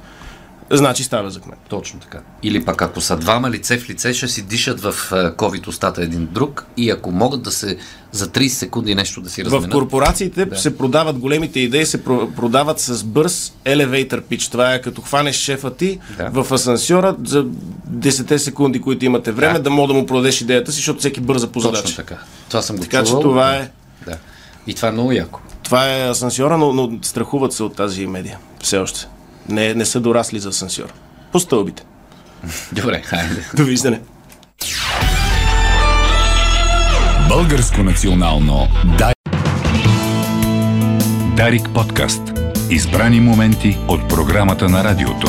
значи 0.73 1.05
става 1.05 1.31
за 1.31 1.41
кмет. 1.41 1.59
Точно 1.69 2.01
така. 2.01 2.19
Или 2.43 2.65
пък 2.65 2.83
ако 2.83 3.01
са 3.01 3.17
двама 3.17 3.51
лице 3.51 3.79
в 3.79 3.91
лице, 3.91 4.15
ще 4.15 4.29
си 4.29 4.43
дишат 4.43 4.81
в 4.81 4.87
е, 4.89 5.15
COVID 5.15 5.67
устата 5.67 6.03
един 6.03 6.27
друг 6.27 6.67
и 6.77 6.91
ако 6.91 7.11
могат 7.11 7.43
да 7.43 7.51
се 7.51 7.77
за 8.13 8.27
30 8.27 8.49
секунди 8.49 8.95
нещо 8.95 9.21
да 9.21 9.31
си 9.31 9.43
В 9.43 9.47
разменят. 9.47 9.71
корпорациите 9.71 10.45
да. 10.45 10.59
се 10.59 10.79
продават 10.79 11.19
големите 11.19 11.61
идеи, 11.61 11.87
се 11.87 12.05
про- 12.05 12.31
продават 12.31 12.81
с 12.81 13.05
бърз 13.05 13.53
elevator 13.65 14.23
pitch. 14.23 14.51
Това 14.51 14.75
е 14.75 14.81
като 14.81 15.03
хванеш 15.03 15.37
шефа 15.37 15.71
ти 15.71 15.99
Да. 16.19 16.31
в 16.35 16.53
асансьора 16.53 17.17
за 17.25 17.45
10 17.91 18.37
секунди, 18.37 18.81
които 18.81 19.05
имате 19.05 19.33
време, 19.33 19.53
да, 19.53 19.61
Да. 19.61 19.71
мога 19.71 19.89
да 19.89 19.95
му 19.95 20.07
продадеш 20.07 20.41
идеята 20.41 20.73
си, 20.73 20.77
защото 20.77 20.99
всеки 20.99 21.21
бърза 21.21 21.47
по 21.47 21.61
Точно 21.61 21.77
задача. 21.77 21.97
така. 21.97 22.19
Това 22.49 22.63
съм 22.63 22.77
го 22.77 22.83
Така 22.83 22.99
че 22.99 23.07
чувал. 23.07 23.23
това 23.23 23.55
е, 23.55 23.71
Да. 24.07 24.17
И 24.67 24.75
това 24.75 24.89
е 24.89 24.93
много 24.93 25.13
яко. 25.13 25.41
това 25.63 25.89
е 25.89 26.09
асансьора, 26.09 26.59
но, 26.59 26.73
но 26.73 26.99
страхуват 27.03 27.53
се 27.53 27.63
от 27.63 27.77
тази 27.77 28.07
медия. 28.07 28.39
Все 28.63 28.79
още. 28.79 29.07
Не, 29.49 29.75
не 29.75 29.85
са 29.85 30.01
дорасли 30.01 30.39
за 30.39 30.49
асансьор. 30.49 30.93
По 31.33 31.41
стълбите. 31.41 31.83
Добре, 32.73 33.03
хайде. 33.05 33.45
Довиждане. 33.55 34.01
Българско 37.29 37.83
национално 37.83 38.69
Дай... 38.99 39.13
Дарик 41.37 41.69
подкаст. 41.75 42.23
Избрани 42.71 43.21
моменти 43.21 43.79
от 43.89 44.09
програмата 44.09 44.69
на 44.69 44.85
радиото. 44.85 45.29